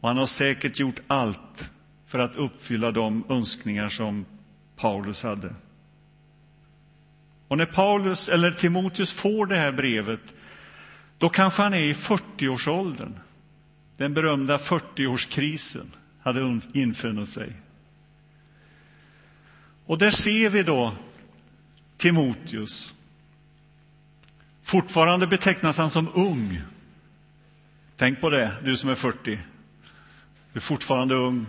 Och 0.00 0.08
han 0.08 0.16
har 0.16 0.26
säkert 0.26 0.78
gjort 0.78 1.00
allt 1.06 1.70
för 2.06 2.18
att 2.18 2.36
uppfylla 2.36 2.90
de 2.90 3.24
önskningar 3.28 3.88
som 3.88 4.24
Paulus 4.76 5.22
hade. 5.22 5.54
Och 7.48 7.58
när 7.58 7.66
Paulus, 7.66 8.28
eller 8.28 8.50
Timoteus 8.50 9.12
får 9.12 9.46
det 9.46 9.56
här 9.56 9.72
brevet, 9.72 10.20
då 11.18 11.28
kanske 11.28 11.62
han 11.62 11.74
är 11.74 11.80
i 11.80 11.92
40-årsåldern. 11.92 13.18
Den 13.96 14.14
berömda 14.14 14.56
40-årskrisen 14.56 15.86
hade 16.20 16.60
infunnit 16.72 17.28
sig. 17.28 17.52
Och 19.86 19.98
där 19.98 20.10
ser 20.10 20.48
vi 20.48 20.62
då 20.62 20.94
Timoteus. 21.96 22.94
Fortfarande 24.62 25.26
betecknas 25.26 25.78
han 25.78 25.90
som 25.90 26.08
ung. 26.14 26.60
Tänk 27.96 28.20
på 28.20 28.30
det, 28.30 28.54
du 28.64 28.76
som 28.76 28.90
är 28.90 28.94
40. 28.94 29.38
Du 30.52 30.58
är 30.58 30.60
fortfarande 30.60 31.14
ung. 31.14 31.46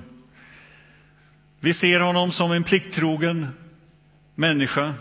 Vi 1.60 1.74
ser 1.74 2.00
honom 2.00 2.32
som 2.32 2.52
en 2.52 2.64
plikttrogen 2.64 3.48
människa. 4.36 4.94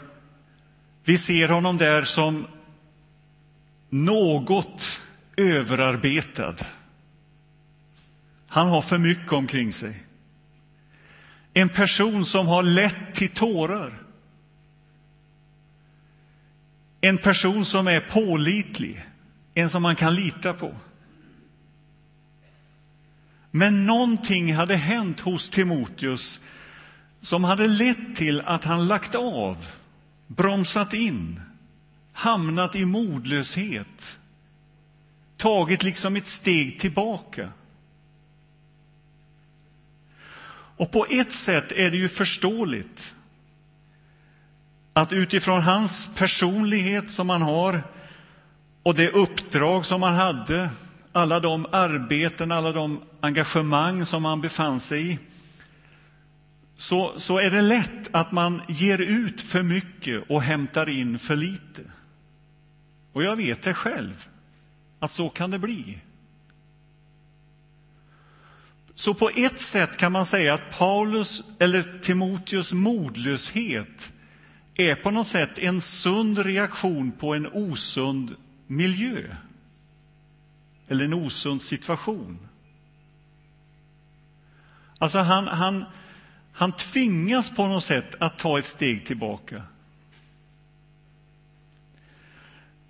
Vi 1.05 1.19
ser 1.19 1.49
honom 1.49 1.77
där 1.77 2.05
som 2.05 2.47
något 3.89 5.03
överarbetad. 5.37 6.55
Han 8.49 8.69
har 8.69 8.83
för 8.83 8.99
mycket 8.99 9.33
omkring 9.33 9.73
sig. 9.73 10.03
En 11.55 11.69
person 11.69 12.25
som 12.25 12.47
har 12.47 12.63
lätt 12.63 13.15
till 13.15 13.31
tårar. 13.31 14.03
En 17.01 17.19
person 17.19 17.65
som 17.65 17.89
är 17.89 18.01
pålitlig, 18.01 19.07
en 19.55 19.71
som 19.71 19.83
man 19.83 19.97
kan 19.97 20.15
lita 20.15 20.55
på. 20.55 20.75
Men 23.51 23.87
någonting 23.87 24.55
hade 24.55 24.77
hänt 24.77 25.21
hos 25.21 25.51
Timoteus 25.51 26.41
som 27.21 27.45
hade 27.45 27.67
lett 27.67 28.17
till 28.17 28.41
att 28.41 28.65
han 28.65 28.89
lagt 28.89 29.15
av, 29.15 29.67
bromsat 30.27 30.95
in, 30.95 31.41
hamnat 32.13 32.77
i 32.77 32.85
modlöshet, 32.85 34.19
tagit 35.37 35.83
liksom 35.83 36.17
ett 36.17 36.27
steg 36.27 36.81
tillbaka. 36.81 37.53
Och 40.77 40.91
på 40.91 41.07
ett 41.11 41.33
sätt 41.33 41.73
är 41.73 41.91
det 41.91 41.97
ju 41.97 42.09
förståeligt 42.09 43.15
att 44.93 45.13
utifrån 45.13 45.63
hans 45.63 46.11
personlighet 46.15 47.11
som 47.11 47.31
han 47.31 47.43
har 47.43 47.83
och 48.83 48.95
det 48.95 49.11
uppdrag 49.11 49.87
som 49.87 50.03
han 50.03 50.15
hade, 50.15 50.71
alla 51.19 51.41
de 51.41 51.67
arbeten, 51.73 52.53
alla 52.53 52.73
de 52.73 53.03
engagemang 53.21 54.07
som 54.07 54.25
han 54.25 54.41
befann 54.41 54.81
sig 54.81 55.13
i, 55.13 55.19
så, 56.77 57.13
så 57.17 57.39
är 57.39 57.51
det 57.51 57.63
lätt 57.63 58.15
att 58.15 58.33
man 58.33 58.63
ger 58.69 58.99
ut 58.99 59.41
för 59.41 59.63
mycket 59.63 60.31
och 60.31 60.43
hämtar 60.43 60.89
in 60.89 61.19
för 61.19 61.37
lite. 61.37 61.83
Och 63.13 63.23
jag 63.23 63.37
vet 63.37 63.63
det 63.63 63.75
själv, 63.75 64.29
att 64.99 65.13
så 65.13 65.29
kan 65.29 65.51
det 65.51 65.59
bli. 65.59 65.99
Så 68.95 69.15
på 69.15 69.31
ett 69.37 69.61
sätt 69.61 69.97
kan 69.97 70.13
man 70.13 70.27
säga 70.27 70.55
att 70.55 70.79
Paulus, 70.79 71.43
eller 71.59 72.01
Timoteus 72.03 72.73
modlöshet 72.73 74.13
är 74.75 74.95
på 74.95 75.11
något 75.11 75.29
sätt 75.29 75.59
en 75.59 75.81
sund 75.81 76.39
reaktion 76.39 77.13
på 77.13 77.35
en 77.35 77.47
osund 77.47 78.35
miljö 78.67 79.35
eller 80.89 81.05
en 81.05 81.15
osund 81.15 81.63
situation. 81.63 82.39
Alltså 84.99 85.19
han, 85.19 85.47
han, 85.47 85.85
han 86.53 86.73
tvingas 86.73 87.51
på 87.51 87.67
något 87.67 87.85
sätt 87.85 88.15
att 88.21 88.39
ta 88.39 88.59
ett 88.59 88.67
steg 88.67 89.07
tillbaka. 89.07 89.63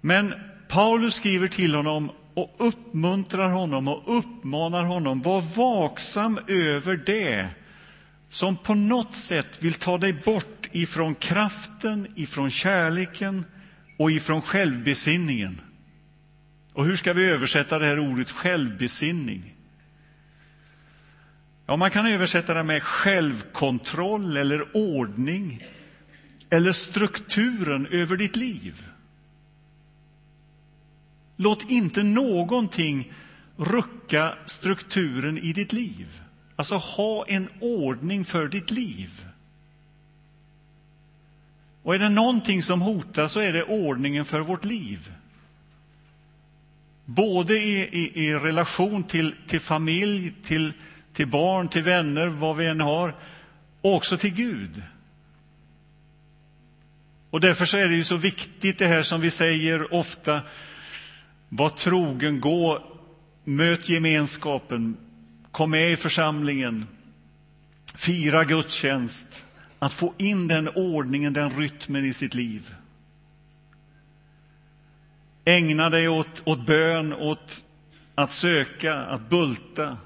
Men 0.00 0.34
Paulus 0.68 1.14
skriver 1.14 1.48
till 1.48 1.74
honom 1.74 2.10
och 2.34 2.54
uppmuntrar 2.58 3.50
honom 3.50 3.88
och 3.88 4.18
uppmanar 4.18 4.84
honom, 4.84 5.22
var 5.22 5.40
vaksam 5.40 6.38
över 6.46 6.96
det 6.96 7.48
som 8.28 8.56
på 8.56 8.74
något 8.74 9.16
sätt 9.16 9.62
vill 9.62 9.74
ta 9.74 9.98
dig 9.98 10.12
bort 10.12 10.68
ifrån 10.72 11.14
kraften, 11.14 12.12
ifrån 12.16 12.50
kärleken 12.50 13.44
och 13.98 14.10
ifrån 14.10 14.42
självbesinningen. 14.42 15.60
Och 16.78 16.84
hur 16.84 16.96
ska 16.96 17.12
vi 17.12 17.30
översätta 17.30 17.78
det 17.78 17.86
här 17.86 17.98
ordet 17.98 18.30
självbesinning? 18.30 19.54
Ja, 21.66 21.76
man 21.76 21.90
kan 21.90 22.06
översätta 22.06 22.54
det 22.54 22.62
med 22.62 22.82
självkontroll 22.82 24.36
eller 24.36 24.76
ordning 24.76 25.66
eller 26.50 26.72
strukturen 26.72 27.86
över 27.86 28.16
ditt 28.16 28.36
liv. 28.36 28.84
Låt 31.36 31.70
inte 31.70 32.02
någonting 32.02 33.12
rucka 33.56 34.34
strukturen 34.46 35.38
i 35.38 35.52
ditt 35.52 35.72
liv. 35.72 36.20
Alltså, 36.56 36.76
ha 36.76 37.26
en 37.26 37.48
ordning 37.60 38.24
för 38.24 38.48
ditt 38.48 38.70
liv. 38.70 39.26
Och 41.82 41.94
är 41.94 41.98
det 41.98 42.08
någonting 42.08 42.62
som 42.62 42.80
hotas 42.80 43.32
så 43.32 43.40
är 43.40 43.52
det 43.52 43.64
ordningen 43.64 44.24
för 44.24 44.40
vårt 44.40 44.64
liv. 44.64 45.12
Både 47.10 47.54
i, 47.54 47.88
i, 47.92 48.26
i 48.26 48.34
relation 48.34 49.04
till, 49.04 49.34
till 49.46 49.60
familj, 49.60 50.32
till, 50.44 50.72
till 51.12 51.26
barn, 51.26 51.68
till 51.68 51.82
vänner, 51.82 52.26
vad 52.26 52.56
vi 52.56 52.66
än 52.66 52.80
har, 52.80 53.14
och 53.80 53.94
också 53.94 54.16
till 54.16 54.34
Gud. 54.34 54.82
Och 57.30 57.40
därför 57.40 57.64
så 57.64 57.76
är 57.76 57.88
det 57.88 57.94
ju 57.94 58.04
så 58.04 58.16
viktigt 58.16 58.78
det 58.78 58.86
här 58.86 59.02
som 59.02 59.20
vi 59.20 59.30
säger 59.30 59.94
ofta, 59.94 60.40
var 61.48 61.68
trogen, 61.68 62.40
gå, 62.40 62.82
möt 63.44 63.88
gemenskapen, 63.88 64.96
kom 65.52 65.70
med 65.70 65.92
i 65.92 65.96
församlingen, 65.96 66.86
fira 67.94 68.44
gudstjänst, 68.44 69.44
att 69.78 69.92
få 69.92 70.14
in 70.18 70.48
den 70.48 70.68
ordningen, 70.68 71.32
den 71.32 71.50
rytmen 71.50 72.04
i 72.04 72.12
sitt 72.12 72.34
liv. 72.34 72.74
Ägna 75.48 75.90
dig 75.90 76.08
åt, 76.08 76.42
åt 76.44 76.66
bön, 76.66 77.12
åt 77.12 77.64
att 78.14 78.32
söka, 78.32 78.94
att 78.94 79.30
bulta, 79.30 79.96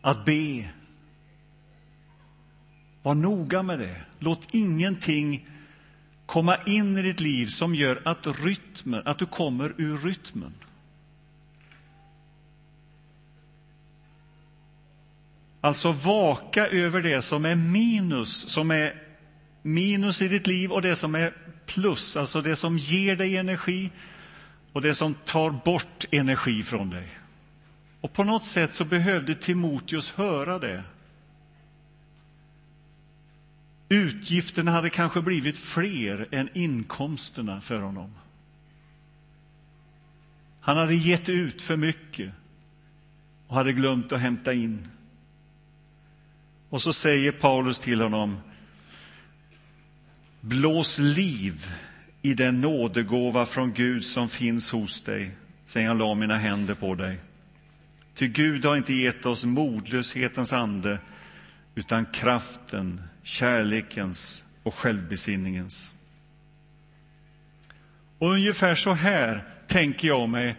att 0.00 0.24
be. 0.24 0.70
Var 3.02 3.14
noga 3.14 3.62
med 3.62 3.78
det. 3.78 4.00
Låt 4.18 4.48
ingenting 4.50 5.48
komma 6.26 6.56
in 6.66 6.96
i 6.96 7.02
ditt 7.02 7.20
liv 7.20 7.46
som 7.46 7.74
gör 7.74 8.02
att 8.04 8.26
rytmen, 8.26 9.02
att 9.04 9.18
du 9.18 9.26
kommer 9.26 9.74
ur 9.76 9.98
rytmen. 9.98 10.54
Alltså 15.60 15.92
vaka 15.92 16.66
över 16.66 17.02
det 17.02 17.22
som 17.22 17.44
är 17.44 17.56
minus, 17.56 18.48
som 18.48 18.70
är 18.70 19.02
minus 19.62 20.22
i 20.22 20.28
ditt 20.28 20.46
liv 20.46 20.72
och 20.72 20.82
det 20.82 20.96
som 20.96 21.14
är 21.14 21.41
plus, 21.66 22.16
alltså 22.16 22.42
det 22.42 22.56
som 22.56 22.78
ger 22.78 23.16
dig 23.16 23.36
energi 23.36 23.90
och 24.72 24.82
det 24.82 24.94
som 24.94 25.14
tar 25.14 25.50
bort 25.50 26.04
energi 26.10 26.62
från 26.62 26.90
dig. 26.90 27.08
Och 28.00 28.12
på 28.12 28.24
något 28.24 28.44
sätt 28.44 28.74
så 28.74 28.84
behövde 28.84 29.34
Timoteus 29.34 30.10
höra 30.10 30.58
det. 30.58 30.82
Utgifterna 33.88 34.70
hade 34.70 34.90
kanske 34.90 35.22
blivit 35.22 35.58
fler 35.58 36.28
än 36.30 36.48
inkomsterna 36.54 37.60
för 37.60 37.80
honom. 37.80 38.14
Han 40.60 40.76
hade 40.76 40.94
gett 40.94 41.28
ut 41.28 41.62
för 41.62 41.76
mycket 41.76 42.32
och 43.46 43.56
hade 43.56 43.72
glömt 43.72 44.12
att 44.12 44.20
hämta 44.20 44.52
in. 44.52 44.88
Och 46.68 46.82
så 46.82 46.92
säger 46.92 47.32
Paulus 47.32 47.78
till 47.78 48.00
honom 48.00 48.38
Blås 50.44 50.98
liv 50.98 51.66
i 52.22 52.34
den 52.34 52.60
nådegåva 52.60 53.46
från 53.46 53.72
Gud 53.72 54.04
som 54.04 54.28
finns 54.28 54.70
hos 54.70 55.02
dig, 55.02 55.30
sen 55.66 55.82
jag 55.82 55.98
la 55.98 56.14
mina 56.14 56.38
händer 56.38 56.74
på 56.74 56.94
dig. 56.94 57.18
Ty 58.14 58.28
Gud 58.28 58.64
har 58.64 58.76
inte 58.76 58.92
gett 58.92 59.26
oss 59.26 59.44
modlöshetens 59.44 60.52
ande, 60.52 60.98
utan 61.74 62.06
kraften, 62.06 63.02
kärlekens 63.22 64.44
och 64.62 64.74
självbesinningens. 64.74 65.92
Och 68.18 68.30
ungefär 68.30 68.74
så 68.74 68.92
här 68.92 69.44
tänker 69.66 70.08
jag 70.08 70.28
mig 70.28 70.56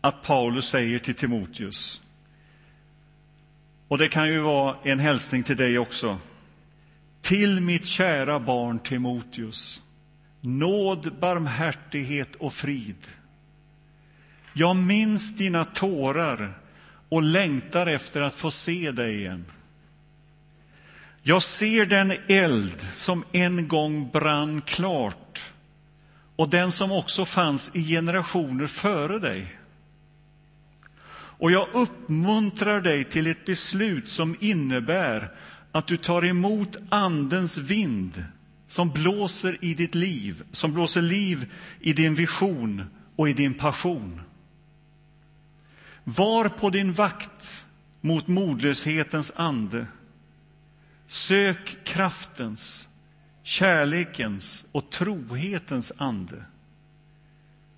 att 0.00 0.22
Paulus 0.22 0.68
säger 0.68 0.98
till 0.98 1.14
Timoteus. 1.14 2.02
Och 3.88 3.98
det 3.98 4.08
kan 4.08 4.28
ju 4.28 4.38
vara 4.38 4.76
en 4.82 4.98
hälsning 4.98 5.42
till 5.42 5.56
dig 5.56 5.78
också. 5.78 6.18
Till 7.20 7.60
mitt 7.60 7.86
kära 7.86 8.40
barn 8.40 8.78
Timoteus, 8.78 9.82
nåd, 10.40 11.12
barmhärtighet 11.20 12.36
och 12.36 12.52
frid. 12.52 13.06
Jag 14.52 14.76
minns 14.76 15.36
dina 15.36 15.64
tårar 15.64 16.58
och 17.08 17.22
längtar 17.22 17.86
efter 17.86 18.20
att 18.20 18.34
få 18.34 18.50
se 18.50 18.90
dig 18.90 19.18
igen. 19.18 19.44
Jag 21.22 21.42
ser 21.42 21.86
den 21.86 22.12
eld 22.28 22.80
som 22.94 23.24
en 23.32 23.68
gång 23.68 24.10
brann 24.10 24.60
klart 24.60 25.52
och 26.36 26.48
den 26.48 26.72
som 26.72 26.92
också 26.92 27.24
fanns 27.24 27.76
i 27.76 27.82
generationer 27.84 28.66
före 28.66 29.18
dig. 29.18 29.56
Och 31.40 31.50
jag 31.50 31.68
uppmuntrar 31.72 32.80
dig 32.80 33.04
till 33.04 33.26
ett 33.26 33.44
beslut 33.44 34.08
som 34.08 34.36
innebär 34.40 35.30
att 35.72 35.86
du 35.86 35.96
tar 35.96 36.24
emot 36.24 36.76
Andens 36.88 37.58
vind 37.58 38.24
som 38.68 38.90
blåser 38.90 39.64
i 39.64 39.74
ditt 39.74 39.94
liv, 39.94 40.42
som 40.52 40.72
blåser 40.72 41.02
liv 41.02 41.52
i 41.80 41.92
din 41.92 42.14
vision 42.14 42.84
och 43.16 43.28
i 43.28 43.32
din 43.32 43.54
passion. 43.54 44.20
Var 46.04 46.48
på 46.48 46.70
din 46.70 46.92
vakt 46.92 47.66
mot 48.00 48.26
modlöshetens 48.26 49.32
ande. 49.36 49.86
Sök 51.06 51.84
kraftens, 51.84 52.88
kärlekens 53.42 54.64
och 54.72 54.90
trohetens 54.90 55.92
ande. 55.96 56.44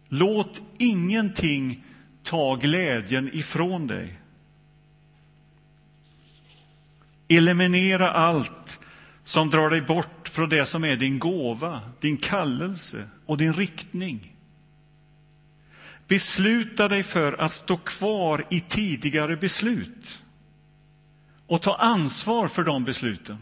Låt 0.08 0.62
ingenting 0.78 1.84
ta 2.22 2.54
glädjen 2.54 3.30
ifrån 3.32 3.86
dig. 3.86 4.21
Eliminera 7.36 8.10
allt 8.10 8.80
som 9.24 9.50
drar 9.50 9.70
dig 9.70 9.82
bort 9.82 10.28
från 10.28 10.48
det 10.48 10.66
som 10.66 10.84
är 10.84 10.96
din 10.96 11.18
gåva, 11.18 11.80
din 12.00 12.16
kallelse 12.16 13.08
och 13.26 13.36
din 13.36 13.54
riktning. 13.54 14.36
Besluta 16.08 16.88
dig 16.88 17.02
för 17.02 17.32
att 17.40 17.52
stå 17.52 17.76
kvar 17.76 18.44
i 18.50 18.60
tidigare 18.60 19.36
beslut 19.36 20.22
och 21.46 21.62
ta 21.62 21.74
ansvar 21.76 22.48
för 22.48 22.64
de 22.64 22.84
besluten. 22.84 23.38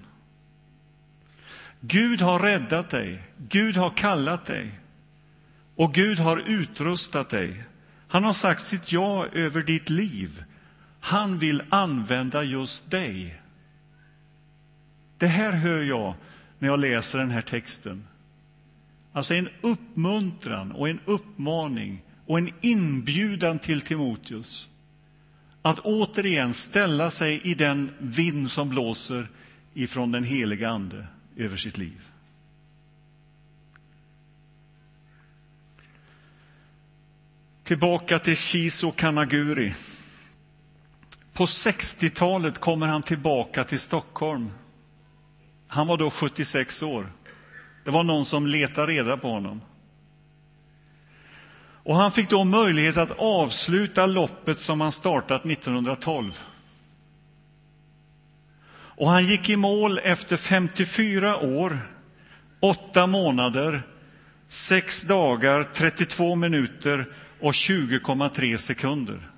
Gud 1.80 2.20
har 2.20 2.38
räddat 2.38 2.90
dig, 2.90 3.22
Gud 3.36 3.76
har 3.76 3.90
kallat 3.90 4.46
dig 4.46 4.80
och 5.76 5.94
Gud 5.94 6.18
har 6.18 6.38
utrustat 6.46 7.30
dig. 7.30 7.64
Han 8.08 8.24
har 8.24 8.32
sagt 8.32 8.62
sitt 8.62 8.92
ja 8.92 9.26
över 9.26 9.62
ditt 9.62 9.90
liv. 9.90 10.44
Han 11.00 11.38
vill 11.38 11.62
använda 11.68 12.42
just 12.42 12.90
dig. 12.90 13.39
Det 15.20 15.26
här 15.26 15.52
hör 15.52 15.82
jag 15.82 16.14
när 16.58 16.68
jag 16.68 16.80
läser 16.80 17.18
den 17.18 17.30
här 17.30 17.42
texten. 17.42 18.04
Alltså 19.12 19.34
en 19.34 19.48
uppmuntran 19.60 20.72
och 20.72 20.88
en 20.88 21.00
uppmaning 21.04 22.02
och 22.26 22.38
en 22.38 22.50
inbjudan 22.60 23.58
till 23.58 23.80
Timoteus 23.80 24.68
att 25.62 25.78
återigen 25.78 26.54
ställa 26.54 27.10
sig 27.10 27.40
i 27.44 27.54
den 27.54 27.90
vind 27.98 28.50
som 28.50 28.68
blåser 28.68 29.28
ifrån 29.74 30.12
den 30.12 30.24
heliga 30.24 30.68
Ande 30.68 31.06
över 31.36 31.56
sitt 31.56 31.78
liv. 31.78 32.00
Tillbaka 37.64 38.18
till 38.18 38.36
Shiso 38.36 38.90
Kanaguri. 38.90 39.74
På 41.32 41.44
60-talet 41.44 42.58
kommer 42.58 42.86
han 42.86 43.02
tillbaka 43.02 43.64
till 43.64 43.80
Stockholm. 43.80 44.50
Han 45.72 45.86
var 45.86 45.96
då 45.96 46.10
76 46.10 46.82
år. 46.82 47.12
Det 47.84 47.90
var 47.90 48.04
någon 48.04 48.24
som 48.24 48.46
letade 48.46 48.92
reda 48.92 49.16
på 49.16 49.28
honom. 49.28 49.60
Och 51.82 51.96
han 51.96 52.12
fick 52.12 52.30
då 52.30 52.44
möjlighet 52.44 52.96
att 52.96 53.10
avsluta 53.18 54.06
loppet 54.06 54.60
som 54.60 54.80
han 54.80 54.92
startat 54.92 55.46
1912. 55.46 56.40
Och 58.72 59.08
han 59.08 59.24
gick 59.24 59.48
i 59.48 59.56
mål 59.56 59.98
efter 59.98 60.36
54 60.36 61.36
år, 61.36 61.78
8 62.60 63.06
månader, 63.06 63.82
6 64.48 65.02
dagar, 65.02 65.68
32 65.74 66.34
minuter 66.34 67.12
och 67.40 67.52
20,3 67.52 68.56
sekunder. 68.56 69.30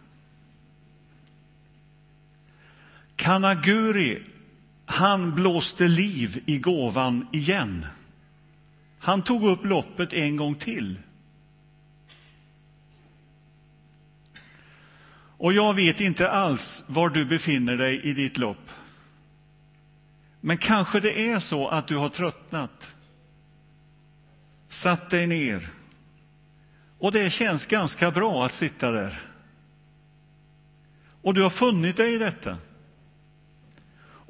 Kanaguri, 3.16 4.22
han 4.92 5.34
blåste 5.34 5.88
liv 5.88 6.42
i 6.46 6.58
gåvan 6.58 7.26
igen. 7.32 7.86
Han 8.98 9.22
tog 9.22 9.44
upp 9.44 9.64
loppet 9.64 10.12
en 10.12 10.36
gång 10.36 10.54
till. 10.54 10.98
Och 15.36 15.52
jag 15.52 15.74
vet 15.74 16.00
inte 16.00 16.30
alls 16.30 16.84
var 16.86 17.08
du 17.08 17.24
befinner 17.24 17.76
dig 17.76 18.02
i 18.02 18.12
ditt 18.12 18.38
lopp. 18.38 18.70
Men 20.40 20.58
kanske 20.58 21.00
det 21.00 21.30
är 21.30 21.38
så 21.38 21.68
att 21.68 21.88
du 21.88 21.96
har 21.96 22.08
tröttnat, 22.08 22.90
satt 24.68 25.10
dig 25.10 25.26
ner 25.26 25.68
och 26.98 27.12
det 27.12 27.30
känns 27.30 27.66
ganska 27.66 28.10
bra 28.10 28.46
att 28.46 28.52
sitta 28.52 28.90
där. 28.90 29.22
Och 31.22 31.34
du 31.34 31.42
har 31.42 31.50
funnit 31.50 31.96
dig 31.96 32.14
i 32.14 32.18
detta. 32.18 32.56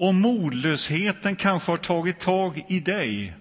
Och 0.03 0.15
modlösheten 0.15 1.37
kanske 1.37 1.73
har 1.73 1.77
tagit 1.77 2.21
tag 2.21 2.65
i 2.69 2.81
dig. 2.81 3.35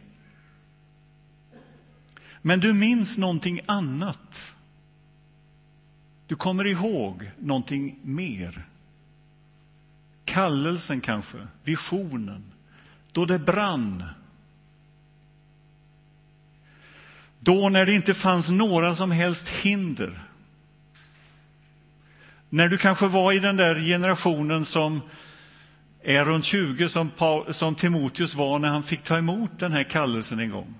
Men 2.42 2.60
du 2.60 2.74
minns 2.74 3.18
någonting 3.18 3.62
annat. 3.66 4.54
Du 6.28 6.36
kommer 6.36 6.68
ihåg 6.68 7.32
någonting 7.40 8.00
mer. 8.02 8.68
Kallelsen 10.26 11.02
kanske, 11.02 11.38
visionen, 11.64 12.44
då 13.12 13.26
det 13.26 13.40
brann. 13.40 14.04
Då 17.40 17.70
när 17.70 17.86
det 17.86 17.94
inte 17.94 18.14
fanns 18.14 18.50
några 18.50 18.96
som 18.96 19.12
helst 19.12 19.50
hinder. 19.50 20.24
När 22.50 22.68
du 22.68 22.78
kanske 22.78 23.08
var 23.08 23.34
i 23.34 23.40
den 23.40 23.58
där 23.58 23.80
generationen 23.80 24.66
som 24.66 25.02
är 26.04 26.26
runt 26.26 26.46
20 26.46 26.90
som, 26.90 27.10
Paul, 27.10 27.54
som 27.54 27.76
Timoteus 27.76 28.36
var 28.36 28.60
när 28.60 28.70
han 28.70 28.84
fick 28.84 29.04
ta 29.04 29.18
emot 29.18 29.60
den 29.60 29.72
här 29.72 29.84
kallelsen 29.84 30.40
en 30.40 30.50
gång. 30.50 30.76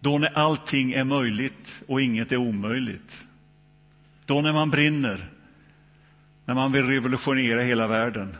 Då 0.00 0.18
när 0.18 0.38
allting 0.38 0.92
är 0.92 1.04
möjligt 1.04 1.82
och 1.88 2.00
inget 2.00 2.32
är 2.32 2.36
omöjligt. 2.36 3.24
Då 4.26 4.40
när 4.40 4.52
man 4.52 4.70
brinner, 4.70 5.30
när 6.44 6.54
man 6.54 6.72
vill 6.72 6.86
revolutionera 6.86 7.62
hela 7.62 7.86
världen. 7.86 8.36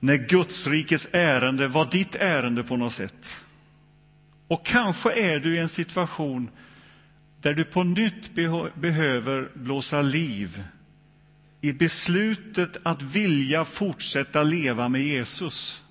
När 0.00 0.16
Gudsrikets 0.16 1.08
ärende 1.12 1.68
var 1.68 1.90
ditt 1.90 2.14
ärende 2.14 2.62
på 2.62 2.76
något 2.76 2.92
sätt. 2.92 3.44
Och 4.48 4.66
kanske 4.66 5.12
är 5.12 5.40
du 5.40 5.54
i 5.54 5.58
en 5.58 5.68
situation 5.68 6.50
där 7.40 7.54
du 7.54 7.64
på 7.64 7.84
nytt 7.84 8.34
behöver 8.74 9.48
blåsa 9.54 10.02
liv 10.02 10.64
i 11.60 11.72
beslutet 11.72 12.76
att 12.82 13.02
vilja 13.02 13.64
fortsätta 13.64 14.42
leva 14.42 14.88
med 14.88 15.02
Jesus. 15.02 15.82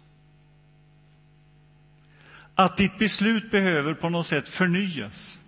Att 2.55 2.77
ditt 2.77 2.97
beslut 2.97 3.51
behöver 3.51 3.93
på 3.93 4.10
något 4.10 4.27
sätt 4.27 4.47
förnyas. 4.47 5.39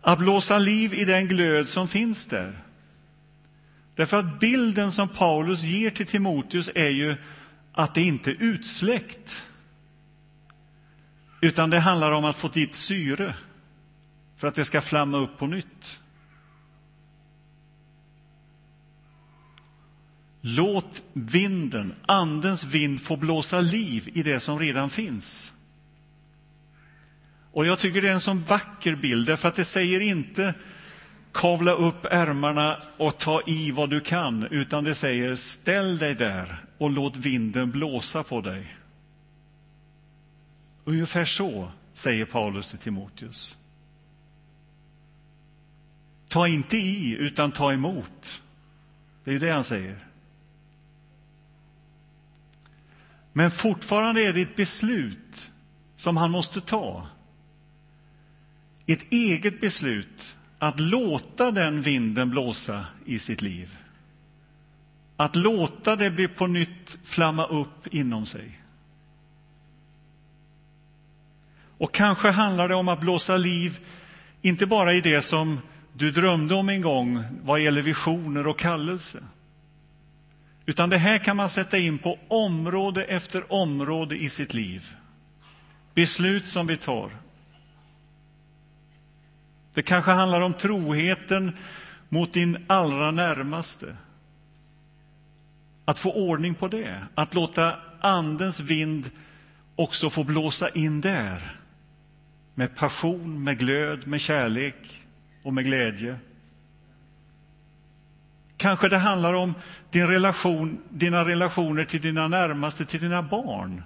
Att 0.00 0.18
blåsa 0.18 0.58
liv 0.58 0.94
i 0.94 1.04
den 1.04 1.28
glöd 1.28 1.68
som 1.68 1.88
finns 1.88 2.26
där. 2.26 2.62
Därför 3.94 4.16
att 4.16 4.40
bilden 4.40 4.92
som 4.92 5.08
Paulus 5.08 5.62
ger 5.62 5.90
till 5.90 6.06
Timoteus 6.06 6.70
är 6.74 6.88
ju 6.88 7.16
att 7.72 7.94
det 7.94 8.02
inte 8.02 8.30
är 8.30 8.36
utsläckt. 8.38 9.46
Utan 11.40 11.70
det 11.70 11.80
handlar 11.80 12.12
om 12.12 12.24
att 12.24 12.36
få 12.36 12.48
dit 12.48 12.74
syre 12.74 13.34
för 14.36 14.48
att 14.48 14.54
det 14.54 14.64
ska 14.64 14.80
flamma 14.80 15.18
upp 15.18 15.38
på 15.38 15.46
nytt. 15.46 16.00
Låt 20.40 21.02
vinden, 21.12 21.94
Andens 22.06 22.64
vind, 22.64 23.02
få 23.02 23.16
blåsa 23.16 23.60
liv 23.60 24.10
i 24.14 24.22
det 24.22 24.40
som 24.40 24.58
redan 24.58 24.90
finns. 24.90 25.52
Och 27.52 27.66
jag 27.66 27.78
tycker 27.78 28.02
det 28.02 28.08
är 28.08 28.12
en 28.12 28.20
sån 28.20 28.44
vacker 28.44 28.96
bild, 28.96 29.26
därför 29.26 29.48
att 29.48 29.54
det 29.54 29.64
säger 29.64 30.00
inte 30.00 30.54
kavla 31.32 31.72
upp 31.72 32.06
ärmarna 32.10 32.82
och 32.96 33.18
ta 33.18 33.42
i 33.46 33.70
vad 33.70 33.90
du 33.90 34.00
kan, 34.00 34.44
utan 34.44 34.84
det 34.84 34.94
säger 34.94 35.34
ställ 35.34 35.98
dig 35.98 36.14
där 36.14 36.64
och 36.78 36.90
låt 36.90 37.16
vinden 37.16 37.70
blåsa 37.70 38.22
på 38.22 38.40
dig. 38.40 38.76
Ungefär 40.84 41.24
så 41.24 41.72
säger 41.92 42.24
Paulus 42.24 42.70
till 42.70 42.78
Timoteus. 42.78 43.56
Ta 46.28 46.48
inte 46.48 46.76
i, 46.76 47.16
utan 47.18 47.52
ta 47.52 47.72
emot. 47.72 48.42
Det 49.24 49.30
är 49.30 49.32
ju 49.32 49.38
det 49.38 49.50
han 49.50 49.64
säger. 49.64 50.09
Men 53.32 53.50
fortfarande 53.50 54.22
är 54.22 54.32
det 54.32 54.40
ett 54.40 54.56
beslut 54.56 55.50
som 55.96 56.16
han 56.16 56.30
måste 56.30 56.60
ta. 56.60 57.06
Ett 58.86 59.12
eget 59.12 59.60
beslut 59.60 60.36
att 60.58 60.80
låta 60.80 61.50
den 61.50 61.82
vinden 61.82 62.30
blåsa 62.30 62.86
i 63.04 63.18
sitt 63.18 63.42
liv. 63.42 63.76
Att 65.16 65.36
låta 65.36 65.96
det 65.96 66.10
bli 66.10 66.28
på 66.28 66.46
nytt 66.46 66.98
flamma 67.04 67.46
upp 67.46 67.86
inom 67.86 68.26
sig. 68.26 68.60
Och 71.78 71.94
kanske 71.94 72.30
handlar 72.30 72.68
det 72.68 72.74
om 72.74 72.88
att 72.88 73.00
blåsa 73.00 73.36
liv, 73.36 73.78
inte 74.42 74.66
bara 74.66 74.94
i 74.94 75.00
det 75.00 75.22
som 75.22 75.60
du 75.92 76.10
drömde 76.10 76.54
om 76.54 76.68
en 76.68 76.80
gång 76.80 77.24
vad 77.42 77.60
gäller 77.60 77.82
visioner 77.82 78.46
och 78.46 78.58
kallelse. 78.58 79.22
Utan 80.70 80.90
det 80.90 80.98
här 80.98 81.18
kan 81.18 81.36
man 81.36 81.48
sätta 81.48 81.78
in 81.78 81.98
på 81.98 82.18
område 82.28 83.04
efter 83.04 83.52
område 83.52 84.16
i 84.16 84.28
sitt 84.28 84.54
liv. 84.54 84.94
Beslut 85.94 86.46
som 86.46 86.66
vi 86.66 86.76
tar. 86.76 87.10
Det 89.74 89.82
kanske 89.82 90.10
handlar 90.10 90.40
om 90.40 90.54
troheten 90.54 91.56
mot 92.08 92.32
din 92.32 92.64
allra 92.66 93.10
närmaste. 93.10 93.96
Att 95.84 95.98
få 95.98 96.12
ordning 96.12 96.54
på 96.54 96.68
det, 96.68 97.06
att 97.14 97.34
låta 97.34 97.76
Andens 98.00 98.60
vind 98.60 99.10
också 99.76 100.10
få 100.10 100.24
blåsa 100.24 100.68
in 100.68 101.00
där. 101.00 101.56
Med 102.54 102.76
passion, 102.76 103.44
med 103.44 103.58
glöd, 103.58 104.06
med 104.06 104.20
kärlek 104.20 105.02
och 105.42 105.54
med 105.54 105.64
glädje. 105.64 106.18
Kanske 108.56 108.88
det 108.88 108.98
handlar 108.98 109.34
om 109.34 109.54
din 109.90 110.06
relation, 110.06 110.78
dina 110.88 111.24
relationer 111.24 111.84
till 111.84 112.00
dina 112.00 112.28
närmaste, 112.28 112.84
till 112.84 113.00
dina 113.00 113.22
barn. 113.22 113.82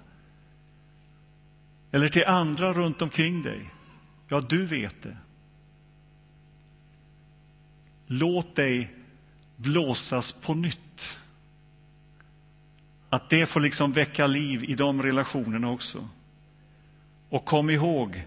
Eller 1.92 2.08
till 2.08 2.24
andra 2.24 2.72
runt 2.72 3.02
omkring 3.02 3.42
dig. 3.42 3.70
Ja, 4.28 4.40
du 4.40 4.66
vet 4.66 5.02
det. 5.02 5.16
Låt 8.06 8.56
dig 8.56 8.94
blåsas 9.56 10.32
på 10.32 10.54
nytt. 10.54 11.18
Att 13.10 13.30
det 13.30 13.46
får 13.46 13.60
liksom 13.60 13.92
väcka 13.92 14.26
liv 14.26 14.64
i 14.64 14.74
de 14.74 15.02
relationerna 15.02 15.70
också. 15.70 16.08
Och 17.28 17.44
kom 17.44 17.70
ihåg, 17.70 18.26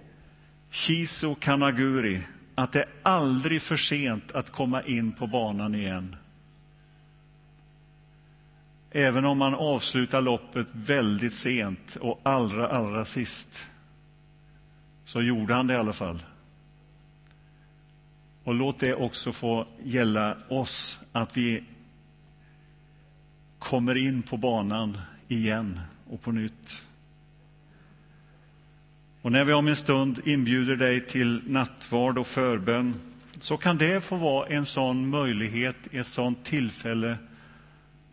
Shiso 0.71 1.35
Kanaguri, 1.35 2.21
att 2.55 2.71
det 2.71 2.79
är 2.79 2.89
aldrig 3.03 3.61
för 3.61 3.77
sent 3.77 4.31
att 4.31 4.51
komma 4.51 4.83
in 4.83 5.11
på 5.11 5.27
banan 5.27 5.75
igen. 5.75 6.15
Även 8.97 9.25
om 9.25 9.37
man 9.37 9.55
avslutar 9.55 10.21
loppet 10.21 10.67
väldigt 10.71 11.33
sent 11.33 11.95
och 11.95 12.19
allra, 12.23 12.67
allra 12.67 13.05
sist, 13.05 13.69
så 15.05 15.21
gjorde 15.21 15.53
han 15.53 15.67
det 15.67 15.73
i 15.73 15.77
alla 15.77 15.93
fall. 15.93 16.23
Och 18.43 18.53
låt 18.53 18.79
det 18.79 18.93
också 18.93 19.31
få 19.31 19.67
gälla 19.83 20.37
oss, 20.49 20.99
att 21.11 21.37
vi 21.37 21.63
kommer 23.59 23.97
in 23.97 24.21
på 24.21 24.37
banan 24.37 24.97
igen 25.27 25.79
och 26.09 26.21
på 26.21 26.31
nytt. 26.31 26.83
Och 29.21 29.31
när 29.31 29.45
vi 29.45 29.53
om 29.53 29.67
en 29.67 29.75
stund 29.75 30.21
inbjuder 30.25 30.75
dig 30.75 31.07
till 31.07 31.41
nattvard 31.47 32.17
och 32.17 32.27
förbön 32.27 32.93
så 33.39 33.57
kan 33.57 33.77
det 33.77 34.01
få 34.01 34.15
vara 34.15 34.47
en 34.47 34.65
sån 34.65 35.09
möjlighet, 35.09 35.75
ett 35.91 36.07
sånt 36.07 36.45
tillfälle 36.45 37.17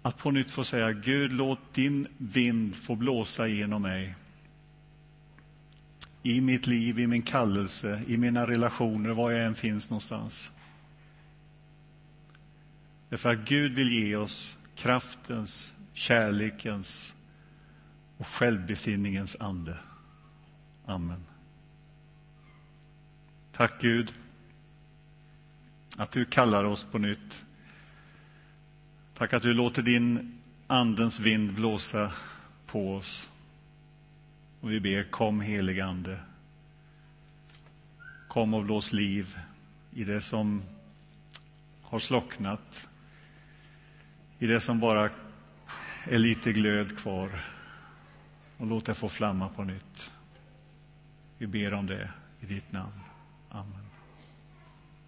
att 0.05 0.19
på 0.19 0.31
nytt 0.31 0.51
få 0.51 0.65
säga 0.65 0.93
Gud, 0.93 1.33
låt 1.33 1.75
din 1.75 2.09
vind 2.19 2.77
få 2.77 2.95
blåsa 2.95 3.47
genom 3.47 3.83
mig. 3.83 4.15
I 6.23 6.41
mitt 6.41 6.67
liv, 6.67 6.99
i 6.99 7.07
min 7.07 7.23
kallelse, 7.23 8.03
i 8.07 8.17
mina 8.17 8.47
relationer, 8.47 9.11
var 9.11 9.31
jag 9.31 9.47
än 9.47 9.55
finns 9.55 9.91
någonstans. 9.91 10.53
Därför 13.09 13.33
att 13.33 13.49
Gud 13.49 13.73
vill 13.73 13.93
ge 13.93 14.17
oss 14.17 14.59
kraftens, 14.75 15.73
kärlekens 15.93 17.15
och 18.19 18.27
självbesinningens 18.27 19.37
ande. 19.41 19.79
Amen. 20.87 21.25
Tack 23.53 23.81
Gud 23.81 24.15
att 25.97 26.13
du 26.13 26.25
kallar 26.25 26.65
oss 26.65 26.85
på 26.85 26.99
nytt. 26.99 27.45
Tack 29.25 29.33
att 29.33 29.43
du 29.43 29.55
låter 29.55 29.83
din 29.83 30.39
Andens 30.67 31.21
vind 31.21 31.53
blåsa 31.53 32.13
på 32.67 32.95
oss. 32.95 33.31
Och 34.61 34.71
vi 34.71 34.81
ber, 34.81 35.05
kom 35.05 35.41
helige 35.41 35.85
Ande. 35.85 36.19
Kom 38.29 38.55
och 38.55 38.65
blås 38.65 38.93
liv 38.93 39.39
i 39.95 40.05
det 40.05 40.21
som 40.21 40.63
har 41.83 41.99
slocknat, 41.99 42.89
i 44.39 44.47
det 44.47 44.61
som 44.61 44.81
bara 44.81 45.11
är 46.05 46.19
lite 46.19 46.53
glöd 46.53 46.99
kvar. 46.99 47.45
Och 48.57 48.67
låt 48.67 48.87
det 48.87 48.95
få 48.95 49.09
flamma 49.09 49.49
på 49.49 49.65
nytt. 49.65 50.13
Vi 51.39 51.47
ber 51.47 51.75
om 51.75 51.87
det 51.87 52.11
i 52.41 52.47
ditt 52.47 52.73
namn. 52.73 53.01
Amen. 53.51 53.84